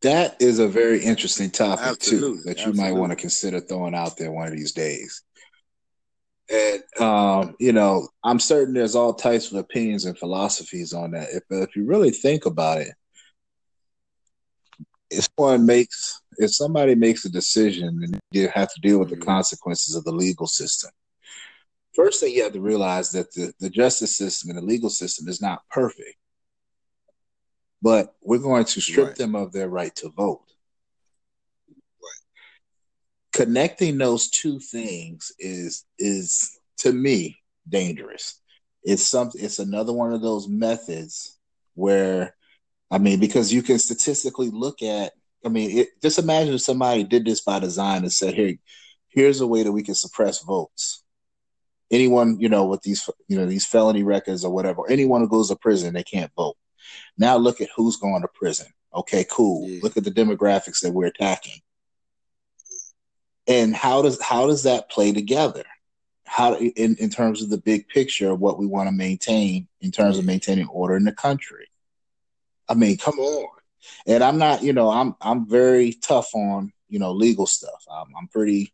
[0.02, 2.38] that is a very interesting topic Absolutely.
[2.38, 2.82] too that you Absolutely.
[2.82, 5.22] might want to consider throwing out there one of these days.
[6.48, 11.30] And um, you know, I'm certain there's all types of opinions and philosophies on that.
[11.32, 12.94] If if you really think about it,
[15.10, 19.16] if someone makes if somebody makes a decision and you have to deal with the
[19.16, 19.24] mm-hmm.
[19.24, 20.90] consequences of the legal system.
[21.94, 25.28] First thing you have to realize that the, the justice system and the legal system
[25.28, 26.18] is not perfect
[27.82, 29.16] but we're going to strip right.
[29.16, 30.42] them of their right to vote.
[31.68, 32.22] Right.
[33.32, 37.36] Connecting those two things is is to me
[37.68, 38.40] dangerous.
[38.82, 39.42] It's something.
[39.42, 41.38] It's another one of those methods
[41.74, 42.35] where,
[42.90, 45.12] I mean, because you can statistically look at.
[45.44, 48.58] I mean, it, just imagine if somebody did this by design and said, "Hey,
[49.08, 51.02] here's a way that we can suppress votes."
[51.90, 55.48] Anyone, you know, with these, you know, these felony records or whatever, anyone who goes
[55.48, 56.56] to prison, they can't vote
[57.18, 58.66] now look at who's going to prison.
[58.94, 59.68] Okay, cool.
[59.68, 59.80] Yeah.
[59.82, 61.60] Look at the demographics that we're attacking.
[63.46, 65.64] And how does how does that play together?
[66.24, 69.92] How in, in terms of the big picture of what we want to maintain in
[69.92, 71.68] terms of maintaining order in the country?
[72.68, 73.48] I mean, come on.
[74.06, 77.84] And I'm not, you know, I'm I'm very tough on, you know, legal stuff.
[77.90, 78.72] I'm, I'm pretty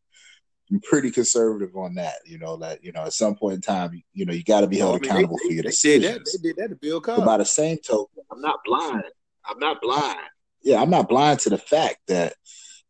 [0.73, 2.15] I'm pretty conservative on that.
[2.25, 4.67] You know that you know at some point in time, you know you got to
[4.67, 6.15] be held I mean, accountable they, for your they decisions.
[6.15, 6.39] Did that.
[6.43, 7.21] They did that to Bill Cosby.
[7.21, 9.05] But by the same token, I'm not blind.
[9.45, 10.19] I'm not blind.
[10.63, 12.35] Yeah, I'm not blind to the fact that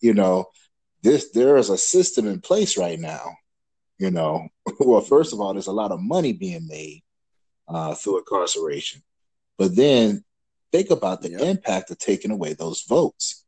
[0.00, 0.46] you know
[1.02, 1.30] this.
[1.30, 3.34] There is a system in place right now.
[3.98, 4.48] You know,
[4.78, 7.02] well, first of all, there's a lot of money being made
[7.66, 9.02] uh, through incarceration,
[9.58, 10.24] but then
[10.72, 11.42] think about the yep.
[11.42, 13.42] impact of taking away those votes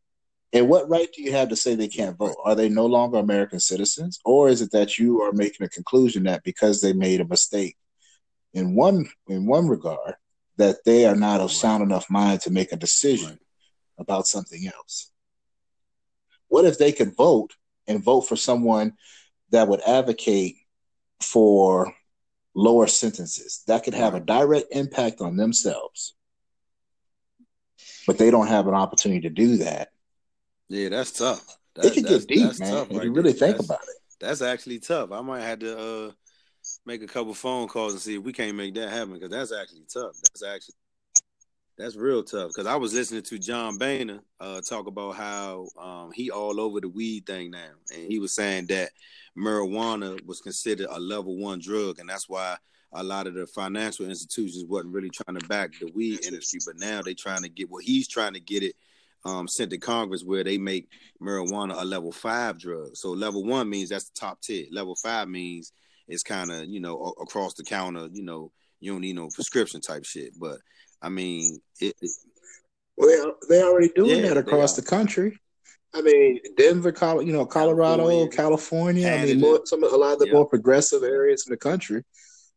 [0.55, 2.37] and what right do you have to say they can't vote?
[2.45, 4.21] Are they no longer American citizens?
[4.25, 7.77] Or is it that you are making a conclusion that because they made a mistake
[8.53, 10.15] in one in one regard,
[10.57, 13.41] that they are not of sound enough mind to make a decision
[13.99, 15.11] about something else?
[16.47, 17.55] What if they could vote
[17.89, 18.93] and vote for someone
[19.51, 20.55] that would advocate
[21.21, 21.93] for
[22.55, 26.15] lower sentences that could have a direct impact on themselves?
[28.07, 29.91] But they don't have an opportunity to do that
[30.69, 31.45] yeah, that's tough.
[31.75, 32.73] That, it can get deep, man.
[32.73, 33.49] Tough, if right you really there.
[33.49, 33.97] think that's, about it.
[34.21, 35.13] That's actually tough.
[35.13, 36.11] I might have to uh,
[36.87, 39.53] make a couple phone calls and see if we can't make that happen because that's
[39.53, 40.17] actually tough.
[40.23, 40.75] That's actually
[41.77, 42.49] that's real tough.
[42.49, 46.81] Because I was listening to John Boehner uh, talk about how um, he all over
[46.81, 48.91] the weed thing now, and he was saying that
[49.37, 52.57] marijuana was considered a level one drug, and that's why
[52.95, 56.79] a lot of the financial institutions wasn't really trying to back the weed industry, but
[56.79, 58.77] now they're trying to get what well, he's trying to get it
[59.25, 60.89] um, sent to Congress where they make
[61.21, 62.91] marijuana a level five drug.
[62.95, 64.67] So level one means that's the top tier.
[64.71, 65.73] Level five means
[66.09, 68.09] it's kind of you know across the counter.
[68.13, 70.39] You know you don't need no prescription type shit.
[70.39, 70.59] But
[71.01, 72.11] I mean, it, it
[72.97, 75.39] well they already doing yeah, that across the country.
[75.97, 76.93] I mean, Denver,
[77.23, 81.05] you know, Colorado, California, California I mean, more, some a lot of the more progressive
[81.05, 82.03] areas in the country.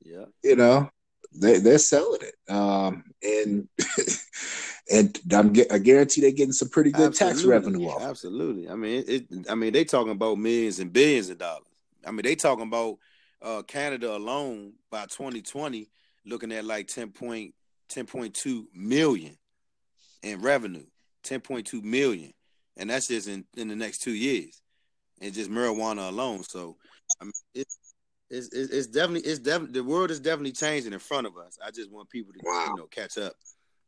[0.04, 0.90] Yeah, you know,
[1.34, 3.68] they they're selling it, um, and
[4.92, 8.02] and I'm I guarantee they're getting some pretty good absolutely, tax revenue off.
[8.02, 8.70] Absolutely.
[8.70, 11.66] I mean, it, I mean, they talking about millions and billions of dollars.
[12.06, 12.98] I mean, they talking about
[13.42, 15.90] uh, Canada alone by 2020
[16.26, 17.54] looking at like 10 point,
[17.90, 19.38] 10.2 million
[20.24, 20.86] in revenue,
[21.24, 22.34] 10.2 million,
[22.76, 24.62] and that's just in in the next two years,
[25.22, 26.44] and just marijuana alone.
[26.44, 26.78] So,
[27.22, 27.78] I mean, it's
[28.30, 31.58] it's, it's definitely it's definitely the world is definitely changing in front of us.
[31.66, 32.68] I just want people to wow.
[32.70, 33.34] you know catch up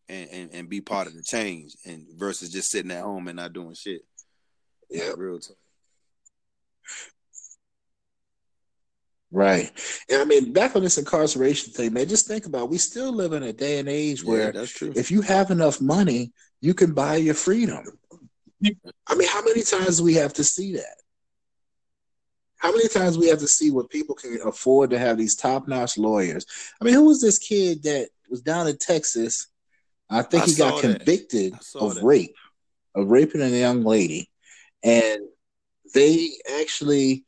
[0.07, 3.37] and, and, and be part of the change and versus just sitting at home and
[3.37, 4.01] not doing shit.
[4.89, 5.57] Yeah, real talk.
[9.31, 9.71] Right.
[10.09, 12.69] And I mean, back on this incarceration thing, man, just think about it.
[12.71, 14.91] we still live in a day and age where yeah, that's true.
[14.95, 16.31] if you have enough money,
[16.61, 17.83] you can buy your freedom.
[19.07, 20.95] I mean, how many times do we have to see that?
[22.59, 25.97] How many times we have to see what people can afford to have these top-notch
[25.97, 26.45] lawyers?
[26.79, 29.47] I mean, who was this kid that was down in Texas?
[30.09, 32.03] I think I he got convicted of that.
[32.03, 32.35] rape,
[32.95, 34.29] of raping a young lady,
[34.83, 35.21] and
[35.93, 37.25] they actually,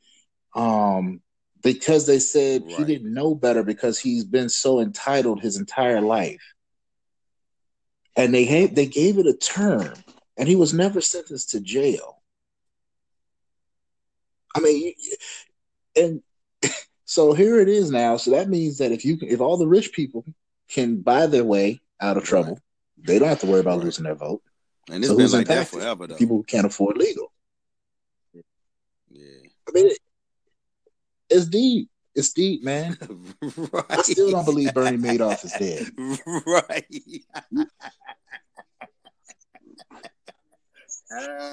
[0.53, 1.21] um,
[1.63, 6.41] because they said he didn't know better because he's been so entitled his entire life,
[8.17, 9.93] and they ha- they gave it a term,
[10.37, 12.20] and he was never sentenced to jail.
[14.55, 14.93] I mean,
[15.95, 16.21] and
[17.05, 18.17] so here it is now.
[18.17, 20.25] So that means that if you can, if all the rich people
[20.69, 22.59] can buy their way out of trouble,
[22.97, 24.41] they don't have to worry about losing their vote.
[24.89, 25.79] And it's So been like that impacted?
[25.81, 26.15] forever though.
[26.15, 27.31] People who can't afford legal.
[29.09, 29.47] Yeah.
[29.67, 29.97] I mean, it,
[31.29, 31.89] it's deep.
[32.13, 32.97] It's deep, man.
[33.89, 35.87] I still don't believe Bernie Madoff is dead.
[36.45, 36.85] right.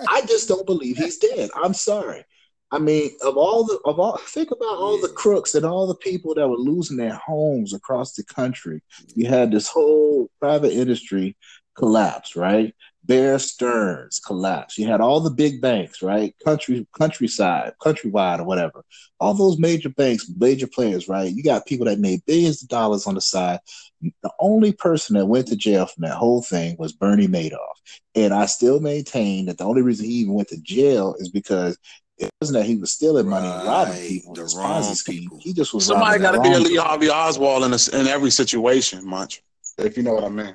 [0.09, 1.51] I just don't believe he's dead.
[1.55, 2.25] I'm sorry.
[2.71, 5.95] I mean, of all the of all think about all the crooks and all the
[5.95, 8.83] people that were losing their homes across the country.
[9.15, 11.37] You had this whole private industry
[11.77, 12.75] collapse, right?
[13.05, 14.77] Bear Stearns collapse.
[14.77, 16.35] You had all the big banks, right?
[16.45, 18.85] Country countryside, countrywide or whatever.
[19.19, 21.33] All those major banks, major players, right?
[21.33, 23.61] You got people that made billions of dollars on the side.
[24.03, 27.79] The only person that went to jail from that whole thing was Bernie Madoff.
[28.15, 31.79] And I still maintain that the only reason he even went to jail is because
[32.19, 34.35] it wasn't that he was stealing money and robbing people.
[34.35, 35.31] The His wrong Ponzi scheme.
[35.41, 38.09] He just was Somebody got got to be a Lee Harvey Oswald in, a, in
[38.09, 39.43] every situation, much.
[39.77, 40.55] If you know what I mean.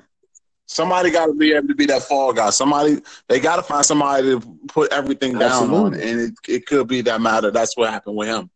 [0.66, 2.50] Somebody got to be able to be that fall guy.
[2.50, 6.88] Somebody they got to find somebody to put everything down on, and it, it could
[6.88, 7.52] be that matter.
[7.52, 8.50] That's what happened with him.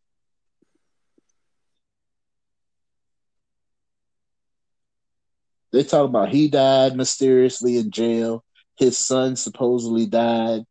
[5.71, 8.43] They talk about he died mysteriously in jail.
[8.77, 10.63] His son supposedly died.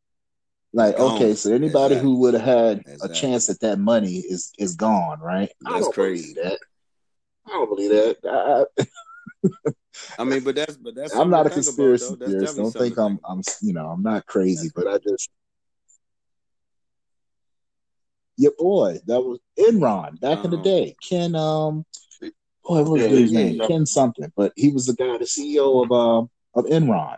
[0.76, 1.14] Like, Gone.
[1.14, 2.10] okay, so anybody Exactly.
[2.10, 3.10] who would have had Exactly.
[3.10, 5.48] a chance at that money is is gone, right?
[5.64, 6.34] I That's don't crazy.
[6.34, 6.58] believe that.
[7.46, 8.66] I don't believe that.
[8.78, 8.84] I,
[10.18, 12.56] I mean, but that's but that's I'm not a think about, conspiracy theorist.
[12.56, 15.30] Don't think I'm I'm you know I'm not crazy, but I just
[18.36, 20.94] your boy that was Enron back in the Um, day.
[21.08, 21.86] Ken um
[22.20, 23.60] boy, what was Yeah, his name?
[23.66, 27.16] Ken something, but he was the guy, the CEO of um of Enron.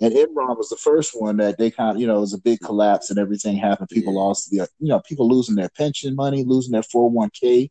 [0.00, 2.38] And Enron was the first one that they kind of, you know, it was a
[2.38, 3.88] big collapse and everything happened.
[3.88, 7.70] People lost the, you know, people losing their pension money, losing their 401k,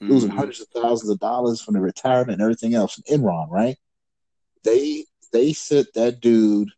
[0.00, 0.34] losing Mhm.
[0.34, 3.00] hundreds of thousands of dollars from the retirement and everything else.
[3.10, 3.76] Enron, right?
[4.62, 6.70] They they said that dude,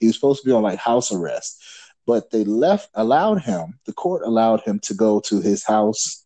[0.00, 1.62] he was supposed to be on like house arrest,
[2.04, 6.24] but they left, allowed him, the court allowed him to go to his house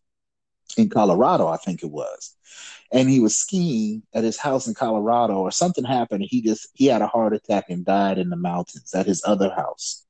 [0.75, 2.33] in Colorado, I think it was.
[2.91, 6.21] And he was skiing at his house in Colorado, or something happened.
[6.21, 9.21] And he just he had a heart attack and died in the mountains at his
[9.25, 10.05] other house.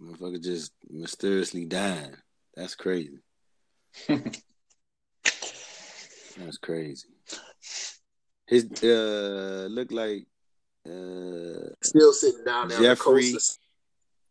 [0.00, 2.16] Motherfucker just mysteriously dying.
[2.54, 3.18] That's crazy.
[6.38, 7.08] That's crazy.
[8.46, 10.26] His uh look like
[10.86, 13.34] uh Still sitting down there on the Jeffrey.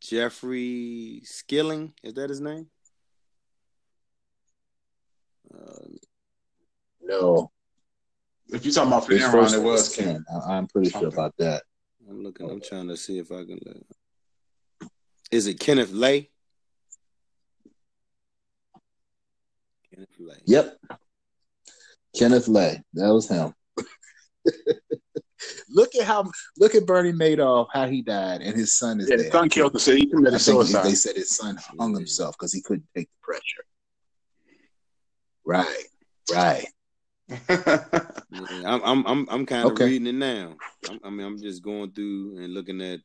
[0.02, 2.68] Jeffrey Skilling, is that his name?
[5.54, 5.88] Uh,
[7.02, 7.52] No,
[8.50, 10.06] If you're talking about his Enron, first it was was Ken.
[10.16, 10.26] Ken.
[10.34, 11.64] I- I'm pretty sure about that.
[12.10, 14.90] I'm looking, I'm trying to see if I can look.
[15.32, 16.30] Is it Kenneth Lay?
[19.94, 20.36] Kenneth Lay.
[20.46, 20.78] Yep.
[22.18, 22.84] Kenneth Lay.
[22.94, 23.54] That was him.
[25.70, 29.18] look at how look at Bernie Madoff, how he died, and his son is Yeah,
[29.18, 29.26] dead.
[29.26, 29.98] his son killed himself.
[29.98, 30.86] He committed suicide.
[30.86, 33.64] they said his son hung himself because he couldn't take the pressure.
[35.46, 35.86] Right.
[36.32, 36.68] Right.
[37.50, 39.86] I'm I'm I'm, I'm kind of Okay.
[39.86, 40.56] reading it now.
[40.90, 43.00] I'm, I mean, I'm just going through and looking at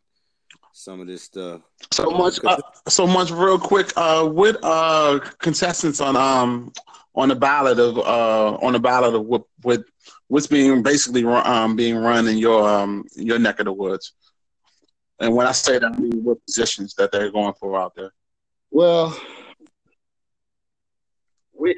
[0.72, 1.62] some of this stuff.
[1.92, 2.56] So much, uh,
[2.88, 3.92] so much, real quick.
[3.96, 6.72] Uh, with uh contestants on um
[7.14, 9.84] on the ballot of uh on the ballot of what with
[10.28, 14.12] what's being basically um being run in your um your neck of the woods.
[15.18, 18.12] And when I say that, I mean what positions that they're going for out there.
[18.70, 19.18] Well,
[21.58, 21.74] we,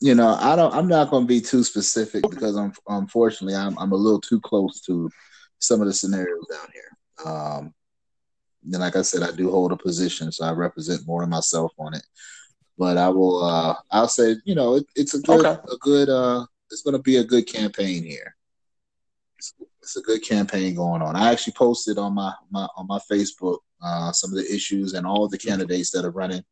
[0.00, 0.74] you know, I don't.
[0.74, 4.40] I'm not going to be too specific because I'm unfortunately I'm I'm a little too
[4.40, 5.10] close to
[5.58, 7.32] some of the scenarios down here.
[7.32, 7.74] Um,
[8.64, 11.72] and like I said, I do hold a position, so I represent more of myself
[11.78, 12.04] on it.
[12.76, 13.44] but I will.
[13.44, 15.60] Uh, I'll say, you know, it, it's a good, okay.
[15.72, 16.08] a good.
[16.08, 18.34] Uh, it's going to be a good campaign here.
[19.38, 21.16] It's, it's, a good campaign going on.
[21.16, 25.06] I actually posted on my, my on my Facebook uh, some of the issues and
[25.06, 26.44] all of the candidates that are running,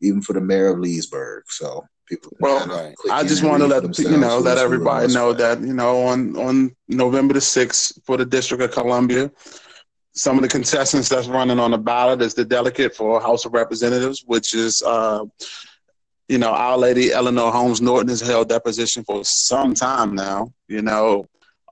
[0.00, 1.44] even for the mayor of Leesburg.
[1.48, 2.36] So people.
[2.40, 2.94] Well, right.
[3.10, 6.76] I just want to let you know let everybody know that you know on on
[6.88, 9.30] November the sixth for the District of Columbia,
[10.14, 13.54] some of the contestants that's running on the ballot is the delegate for House of
[13.54, 15.24] Representatives, which is, uh,
[16.28, 20.52] you know, Our Lady Eleanor Holmes Norton has held that position for some time now.
[20.68, 21.26] You know,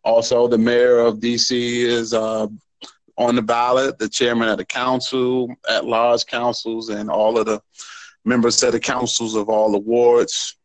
[0.05, 2.47] also the mayor of DC is uh,
[3.19, 7.61] on the ballot, the chairman of the council, at large councils, and all of the
[8.25, 10.57] members of the councils of all the wards.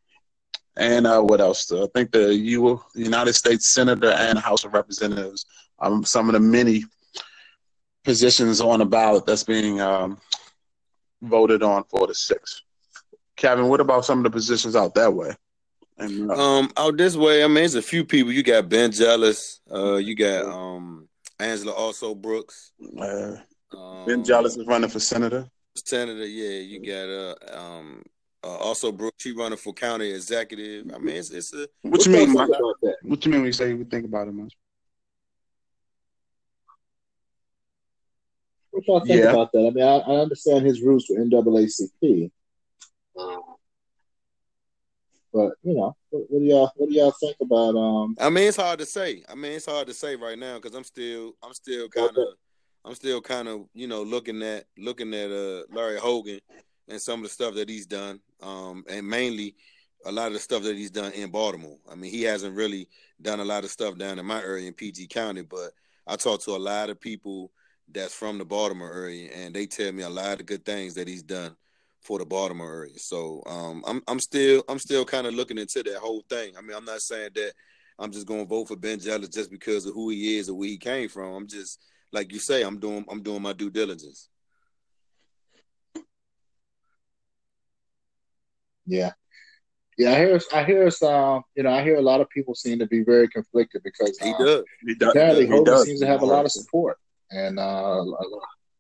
[0.77, 1.71] And uh, what else?
[1.71, 5.45] I think the U- United States Senator and House of Representatives.
[5.79, 6.83] Um, some of the many
[8.03, 10.19] positions on the ballot that's being um,
[11.21, 12.61] voted on for the sixth.
[13.35, 15.35] Kevin, what about some of the positions out that way?
[15.97, 18.31] And, uh, um, out this way, I mean, there's a few people.
[18.31, 19.61] You got Ben Jealous.
[19.71, 21.07] Uh, you got um
[21.39, 22.71] Angela Alsobrooks.
[22.97, 23.37] Uh,
[23.77, 25.49] um, ben Jealous is running for senator.
[25.75, 26.59] Senator, yeah.
[26.59, 28.03] You got uh um
[28.43, 29.11] uh, Alsobrooks.
[29.17, 30.91] She running for county executive.
[30.93, 31.67] I mean, it's it's a.
[31.81, 32.33] What you mean?
[32.33, 34.53] What you mean when you say we think about it, much?
[38.71, 39.31] What y'all think yeah.
[39.31, 39.67] about that?
[39.67, 42.29] I mean, I, I, understand his roots for NAACP,
[43.17, 43.41] um,
[45.33, 47.75] but you know, what, what, do y'all what do y'all think about?
[47.75, 49.23] Um, I mean, it's hard to say.
[49.29, 52.27] I mean, it's hard to say right now because I'm still I'm still kind of
[52.85, 56.39] I'm still kind of you know looking at looking at uh Larry Hogan
[56.87, 59.55] and some of the stuff that he's done, um, and mainly
[60.05, 61.77] a lot of the stuff that he's done in Baltimore.
[61.91, 62.87] I mean, he hasn't really
[63.21, 65.71] done a lot of stuff down in my area in PG County, but
[66.05, 67.51] I talked to a lot of people
[67.91, 71.07] that's from the Baltimore area, and they tell me a lot of good things that
[71.07, 71.55] he's done
[72.01, 72.99] for the Baltimore area.
[72.99, 76.55] So um, I'm I'm still I'm still kind of looking into that whole thing.
[76.55, 77.53] I mean, I'm not saying that
[77.97, 80.55] I'm just going to vote for Ben Jealous just because of who he is or
[80.55, 81.33] where he came from.
[81.33, 81.79] I'm just
[82.15, 84.29] like you say, I'm doing I'm doing my due diligence.
[88.87, 89.11] Yeah.
[89.97, 90.39] Yeah, I hear.
[90.53, 90.89] I hear.
[91.01, 94.17] Uh, you know, I hear a lot of people seem to be very conflicted because
[94.19, 94.63] he uh, does.
[94.85, 95.11] He does.
[95.11, 95.85] Apparently, he does.
[95.85, 96.97] seems to have a lot of support
[97.31, 98.03] and uh,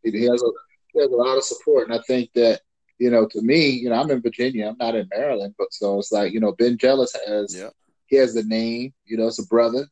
[0.03, 0.49] he has a
[0.93, 1.89] he has a lot of support.
[1.89, 2.61] And I think that
[2.97, 5.99] you know, to me, you know, I'm in Virginia, I'm not in Maryland, but so
[5.99, 7.69] it's like you know, Ben Jealous has yeah.
[8.07, 9.87] he has the name, you know, it's a brother.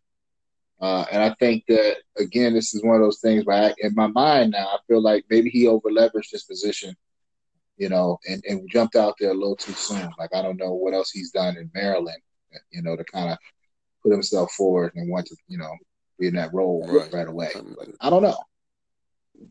[0.84, 3.96] Uh, and I think that again, this is one of those things where I, in
[3.96, 6.94] my mind now, I feel like maybe he over leveraged his position,
[7.78, 10.10] you know, and, and jumped out there a little too soon.
[10.20, 12.22] Like I don't know what else he's done in Maryland,
[12.72, 13.38] you know, to kind of
[14.04, 15.72] put himself forward and want to, you know,
[16.20, 17.52] be in that role right, right away.
[17.54, 18.38] But I don't know.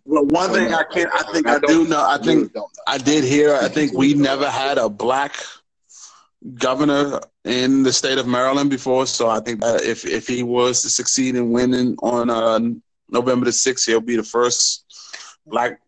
[0.04, 0.80] Well, one thing know.
[0.80, 2.04] I can not I think I, I do know.
[2.06, 2.52] I think
[2.86, 3.54] I did hear.
[3.54, 5.34] I think we never had a black
[6.54, 9.06] governor in the state of Maryland before.
[9.06, 12.58] So I think that if if he was to succeed in winning on uh,
[13.08, 14.84] November the sixth, he'll be the first
[15.46, 15.80] black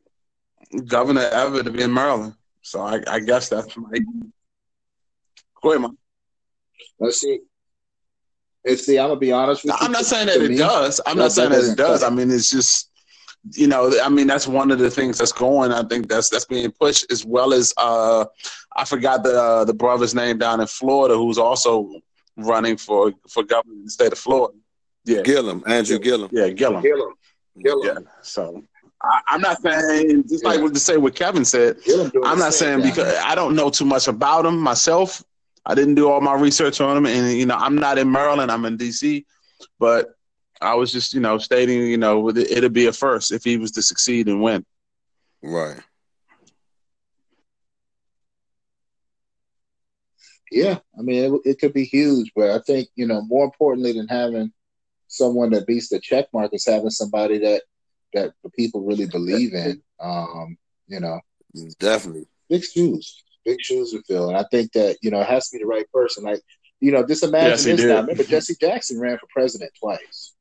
[0.87, 2.35] governor ever to be in Maryland.
[2.63, 3.91] So I, I guess that's my.
[5.63, 5.97] Go ahead, man.
[6.99, 7.41] Let's see.
[8.65, 9.79] And see, I'm gonna be honest with you.
[9.81, 11.01] I'm not saying that it me, does.
[11.07, 12.03] I'm not saying that it does.
[12.03, 12.91] I mean, it's just
[13.53, 15.73] you know, I mean, that's one of the things that's going.
[15.73, 18.25] I think that's that's being pushed as well as uh,
[18.75, 22.01] I forgot the uh, the brother's name down in Florida who's also
[22.37, 24.55] running for for governor in the state of Florida.
[25.05, 26.31] Yeah, Gillum, Andrew Gillum.
[26.33, 26.83] Yeah, Gillum.
[26.83, 27.15] Gillum.
[27.63, 27.87] Gillum.
[27.87, 28.11] Yeah.
[28.23, 28.63] So
[29.03, 31.77] I, am not saying just like what to say what Kevin said.
[32.25, 35.23] I'm not saying because I don't know too much about him myself.
[35.67, 38.51] I didn't do all my research on him, and you know, I'm not in Maryland.
[38.51, 39.25] I'm in D.C.
[39.79, 40.14] But
[40.65, 43.71] I was just, you know, stating, you know, it'll be a first if he was
[43.73, 44.65] to succeed and win.
[45.43, 45.79] Right.
[50.51, 53.93] Yeah, I mean, it, it could be huge, but I think you know, more importantly
[53.93, 54.53] than having
[55.09, 57.62] someone that beats the check mark is having somebody that
[58.12, 59.83] that the people really believe in.
[59.99, 60.57] Um,
[60.87, 61.19] you know,
[61.81, 65.49] definitely big shoes, big shoes to fill, and I think that you know it has
[65.49, 66.23] to be the right person.
[66.23, 66.41] Like,
[66.79, 67.85] you know, just imagine yes, this.
[67.85, 70.34] Now, remember Jesse Jackson ran for president twice.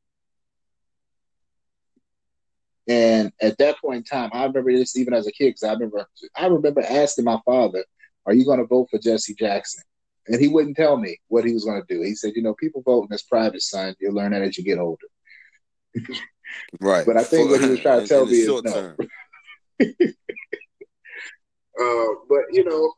[2.88, 5.73] And at that point in time, I remember this even as a kid because I
[5.73, 6.05] remember
[6.36, 7.86] I remember asking my father,
[8.25, 9.84] "Are you going to vote for Jesse Jackson?"
[10.27, 12.01] And he wouldn't tell me what he was going to do.
[12.01, 13.95] He said, "You know, people vote in this private, son.
[13.99, 15.07] You'll learn that as you get older."
[16.81, 17.05] right.
[17.05, 18.95] But I think what he was trying to tell me is no.
[21.79, 22.93] uh, but you know,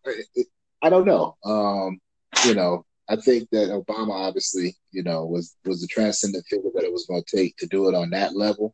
[0.81, 1.38] I don't know.
[1.45, 1.99] Um,
[2.45, 6.83] you know, I think that Obama obviously, you know, was was the transcendent figure that
[6.83, 8.73] it was going to take to do it on that level.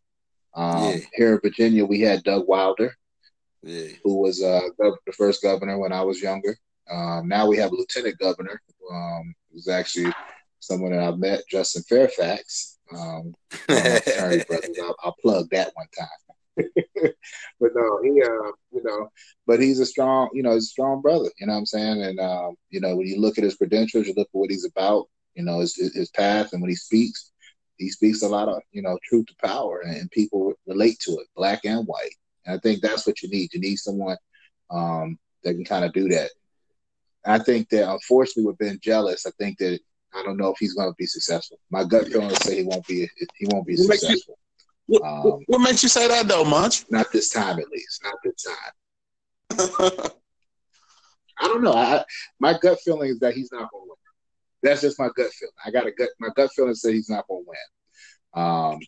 [0.53, 0.97] Um, yeah.
[1.13, 2.95] Here in Virginia, we had Doug Wilder,
[3.63, 3.87] yeah.
[4.03, 6.57] who was uh, the first governor when I was younger.
[6.89, 10.11] Um, now we have a lieutenant governor, um, who's actually
[10.59, 12.79] someone that I met, Justin Fairfax.
[12.93, 13.33] Um,
[14.47, 14.77] brothers.
[14.81, 16.67] I'll, I'll, plug that one time.
[17.59, 19.09] but no, he, uh, you know,
[19.47, 21.29] but he's a strong, you know, he's a strong brother.
[21.39, 22.01] You know what I'm saying?
[22.01, 24.65] And um, you know, when you look at his credentials, you look at what he's
[24.65, 25.07] about.
[25.35, 27.30] You know, his his path, and when he speaks,
[27.81, 31.27] he speaks a lot of you know truth to power, and people relate to it,
[31.35, 32.15] black and white.
[32.45, 33.53] And I think that's what you need.
[33.53, 34.17] You need someone
[34.69, 36.29] um, that can kind of do that.
[37.25, 39.79] I think that unfortunately with Ben Jealous, I think that
[40.13, 41.59] I don't know if he's going to be successful.
[41.69, 43.09] My gut feeling say he won't be.
[43.35, 44.37] He won't be what successful.
[44.87, 46.85] You, what, um, what, makes you say that though, Munch?
[46.89, 48.03] Not this time, at least.
[48.03, 50.11] Not this time.
[51.39, 51.73] I don't know.
[51.73, 52.03] I,
[52.39, 53.95] my gut feeling is that he's not going to win.
[54.63, 55.53] That's just my gut feeling.
[55.65, 56.09] I got a gut.
[56.19, 58.43] My gut feeling says he's not going to win.
[58.43, 58.79] Um,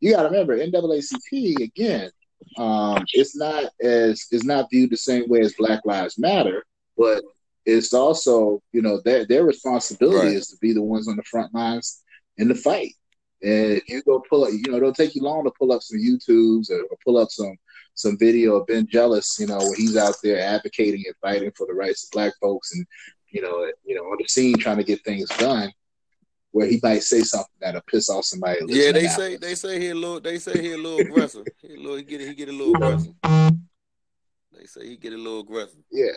[0.00, 2.10] you got to remember NAACP again.
[2.56, 6.64] Um, it's not as it's not viewed the same way as Black Lives Matter,
[6.96, 7.22] but
[7.66, 10.36] it's also you know their their responsibility right.
[10.36, 12.02] is to be the ones on the front lines
[12.38, 12.94] in the fight.
[13.42, 15.82] And if you go pull up, you know, it'll take you long to pull up
[15.82, 17.56] some YouTubes or, or pull up some
[17.94, 21.66] some video of Ben Jealous, you know, when he's out there advocating and fighting for
[21.66, 22.86] the rights of black folks and
[23.32, 25.72] you know, you know, on the scene trying to get things done
[26.52, 28.58] where he might say something that'll piss off somebody.
[28.66, 31.46] Yeah, they say they say he a little they say he a little aggressive.
[31.62, 33.14] he, a little, he get he get a little aggressive.
[33.22, 35.80] They say he get a little aggressive.
[35.90, 36.08] Yeah.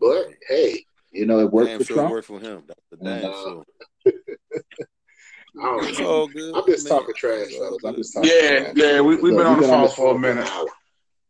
[0.00, 2.10] But hey, you know, it worked damn for sure Trump.
[2.10, 2.62] It worked for him.
[2.66, 3.64] That's the damn and, uh, sure.
[5.88, 6.54] it's all good.
[6.54, 6.98] I'm just man.
[6.98, 7.52] talking trash.
[7.84, 8.72] I'm just talking Yeah, trash.
[8.76, 10.48] yeah, we, we've been on the phone for a minute.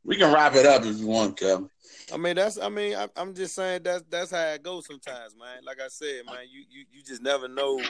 [0.04, 1.68] We can wrap it up if you want, Kevin.
[2.12, 2.58] I mean, that's.
[2.58, 5.64] I mean, I, am just saying that's that's how it goes sometimes, man.
[5.64, 7.80] Like I said, man, you you you just never know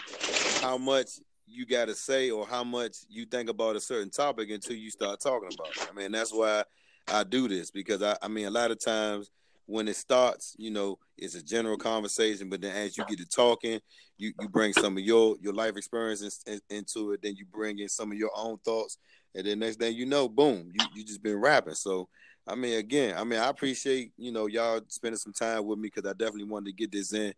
[0.61, 4.51] how much you got to say or how much you think about a certain topic
[4.51, 5.89] until you start talking about it.
[5.91, 6.65] I mean, that's why
[7.09, 8.17] I do this because I.
[8.23, 9.31] I mean, a lot of times
[9.67, 13.27] when it starts, you know, it's a general conversation, but then as you get to
[13.27, 13.81] talking,
[14.19, 17.21] you, you bring some of your your life experiences in, into it.
[17.23, 18.99] Then you bring in some of your own thoughts,
[19.35, 21.75] and then next thing you know, boom, you you just been rapping.
[21.75, 22.09] So
[22.47, 25.89] I mean, again, I mean, I appreciate you know y'all spending some time with me
[25.95, 27.33] because I definitely wanted to get this in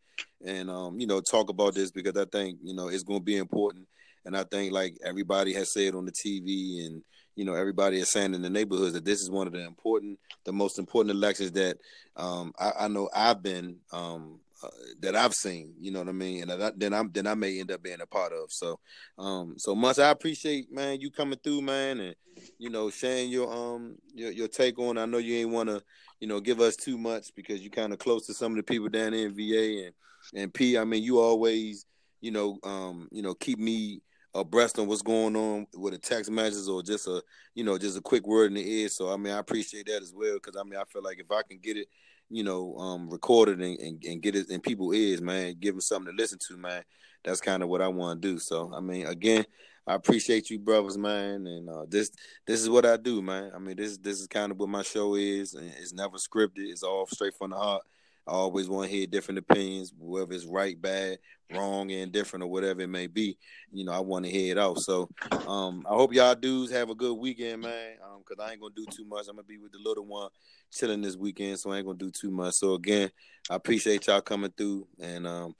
[0.44, 3.24] and um, you know talk about this because I think you know it's going to
[3.24, 3.86] be important,
[4.24, 7.02] and I think like everybody has said on the TV and
[7.36, 10.18] you know everybody is saying in the neighborhoods that this is one of the important,
[10.44, 11.78] the most important elections that
[12.16, 14.68] um, I, I, know I've been um, uh,
[15.00, 15.74] that I've seen.
[15.78, 16.48] You know what I mean?
[16.48, 18.50] And then I'm then I may end up being a part of.
[18.50, 18.78] So,
[19.18, 22.14] um, so much I appreciate, man, you coming through, man, and
[22.58, 24.98] you know sharing your um your, your take on.
[24.98, 25.82] I know you ain't want to
[26.20, 28.62] you know give us too much because you kind of close to some of the
[28.62, 29.94] people down in VA and
[30.34, 30.78] and P.
[30.78, 31.86] I mean, you always
[32.20, 34.00] you know um you know keep me
[34.34, 37.22] abreast on what's going on with the text messages or just a
[37.54, 38.88] you know just a quick word in the ear.
[38.88, 41.30] So I mean, I appreciate that as well because I mean I feel like if
[41.30, 41.88] I can get it
[42.30, 45.54] you know, um, recorded and, and, and, get it in people's ears, man.
[45.60, 46.82] Give them something to listen to, man.
[47.24, 48.38] That's kind of what I want to do.
[48.38, 49.44] So, I mean, again,
[49.86, 51.46] I appreciate you, brothers, man.
[51.46, 52.10] And uh, this
[52.46, 53.52] this is what I do, man.
[53.54, 55.54] I mean, this this is kind of what my show is.
[55.54, 56.68] It's never scripted.
[56.70, 57.82] It's all straight from the heart.
[58.26, 61.18] I always want to hear different opinions, whether it's right, bad,
[61.52, 63.38] wrong, and different, or whatever it may be.
[63.72, 64.80] You know, I want to hear it out.
[64.80, 65.08] So,
[65.46, 67.96] um, I hope y'all dudes have a good weekend, man.
[68.04, 69.26] Um, cause I ain't gonna do too much.
[69.28, 70.28] I'm gonna be with the little one
[70.72, 72.54] chilling this weekend, so I ain't gonna do too much.
[72.54, 73.10] So again,
[73.48, 75.54] I appreciate y'all coming through, and um,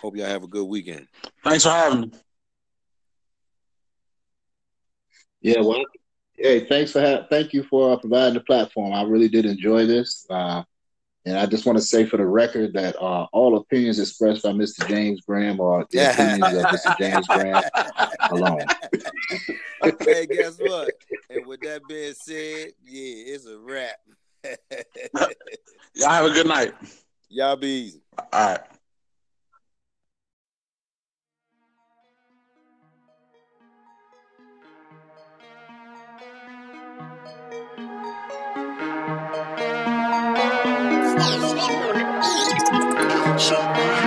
[0.00, 1.06] hope y'all have a good weekend.
[1.42, 2.12] Thanks for having me.
[5.40, 5.84] Yeah, well,
[6.36, 8.92] hey, thanks for ha- thank you for uh, providing the platform.
[8.92, 10.26] I really did enjoy this.
[10.28, 10.64] Uh,
[11.26, 14.50] and I just want to say for the record that uh, all opinions expressed by
[14.50, 14.88] Mr.
[14.88, 16.98] James Graham are the opinions of Mr.
[16.98, 17.62] James Graham
[18.30, 18.66] alone.
[19.84, 20.92] okay, guess what?
[21.28, 23.96] And with that being said, yeah, it's a wrap.
[25.94, 26.74] Y'all have a good night.
[27.28, 28.02] Y'all be easy.
[28.32, 28.60] All right.
[43.48, 43.99] you.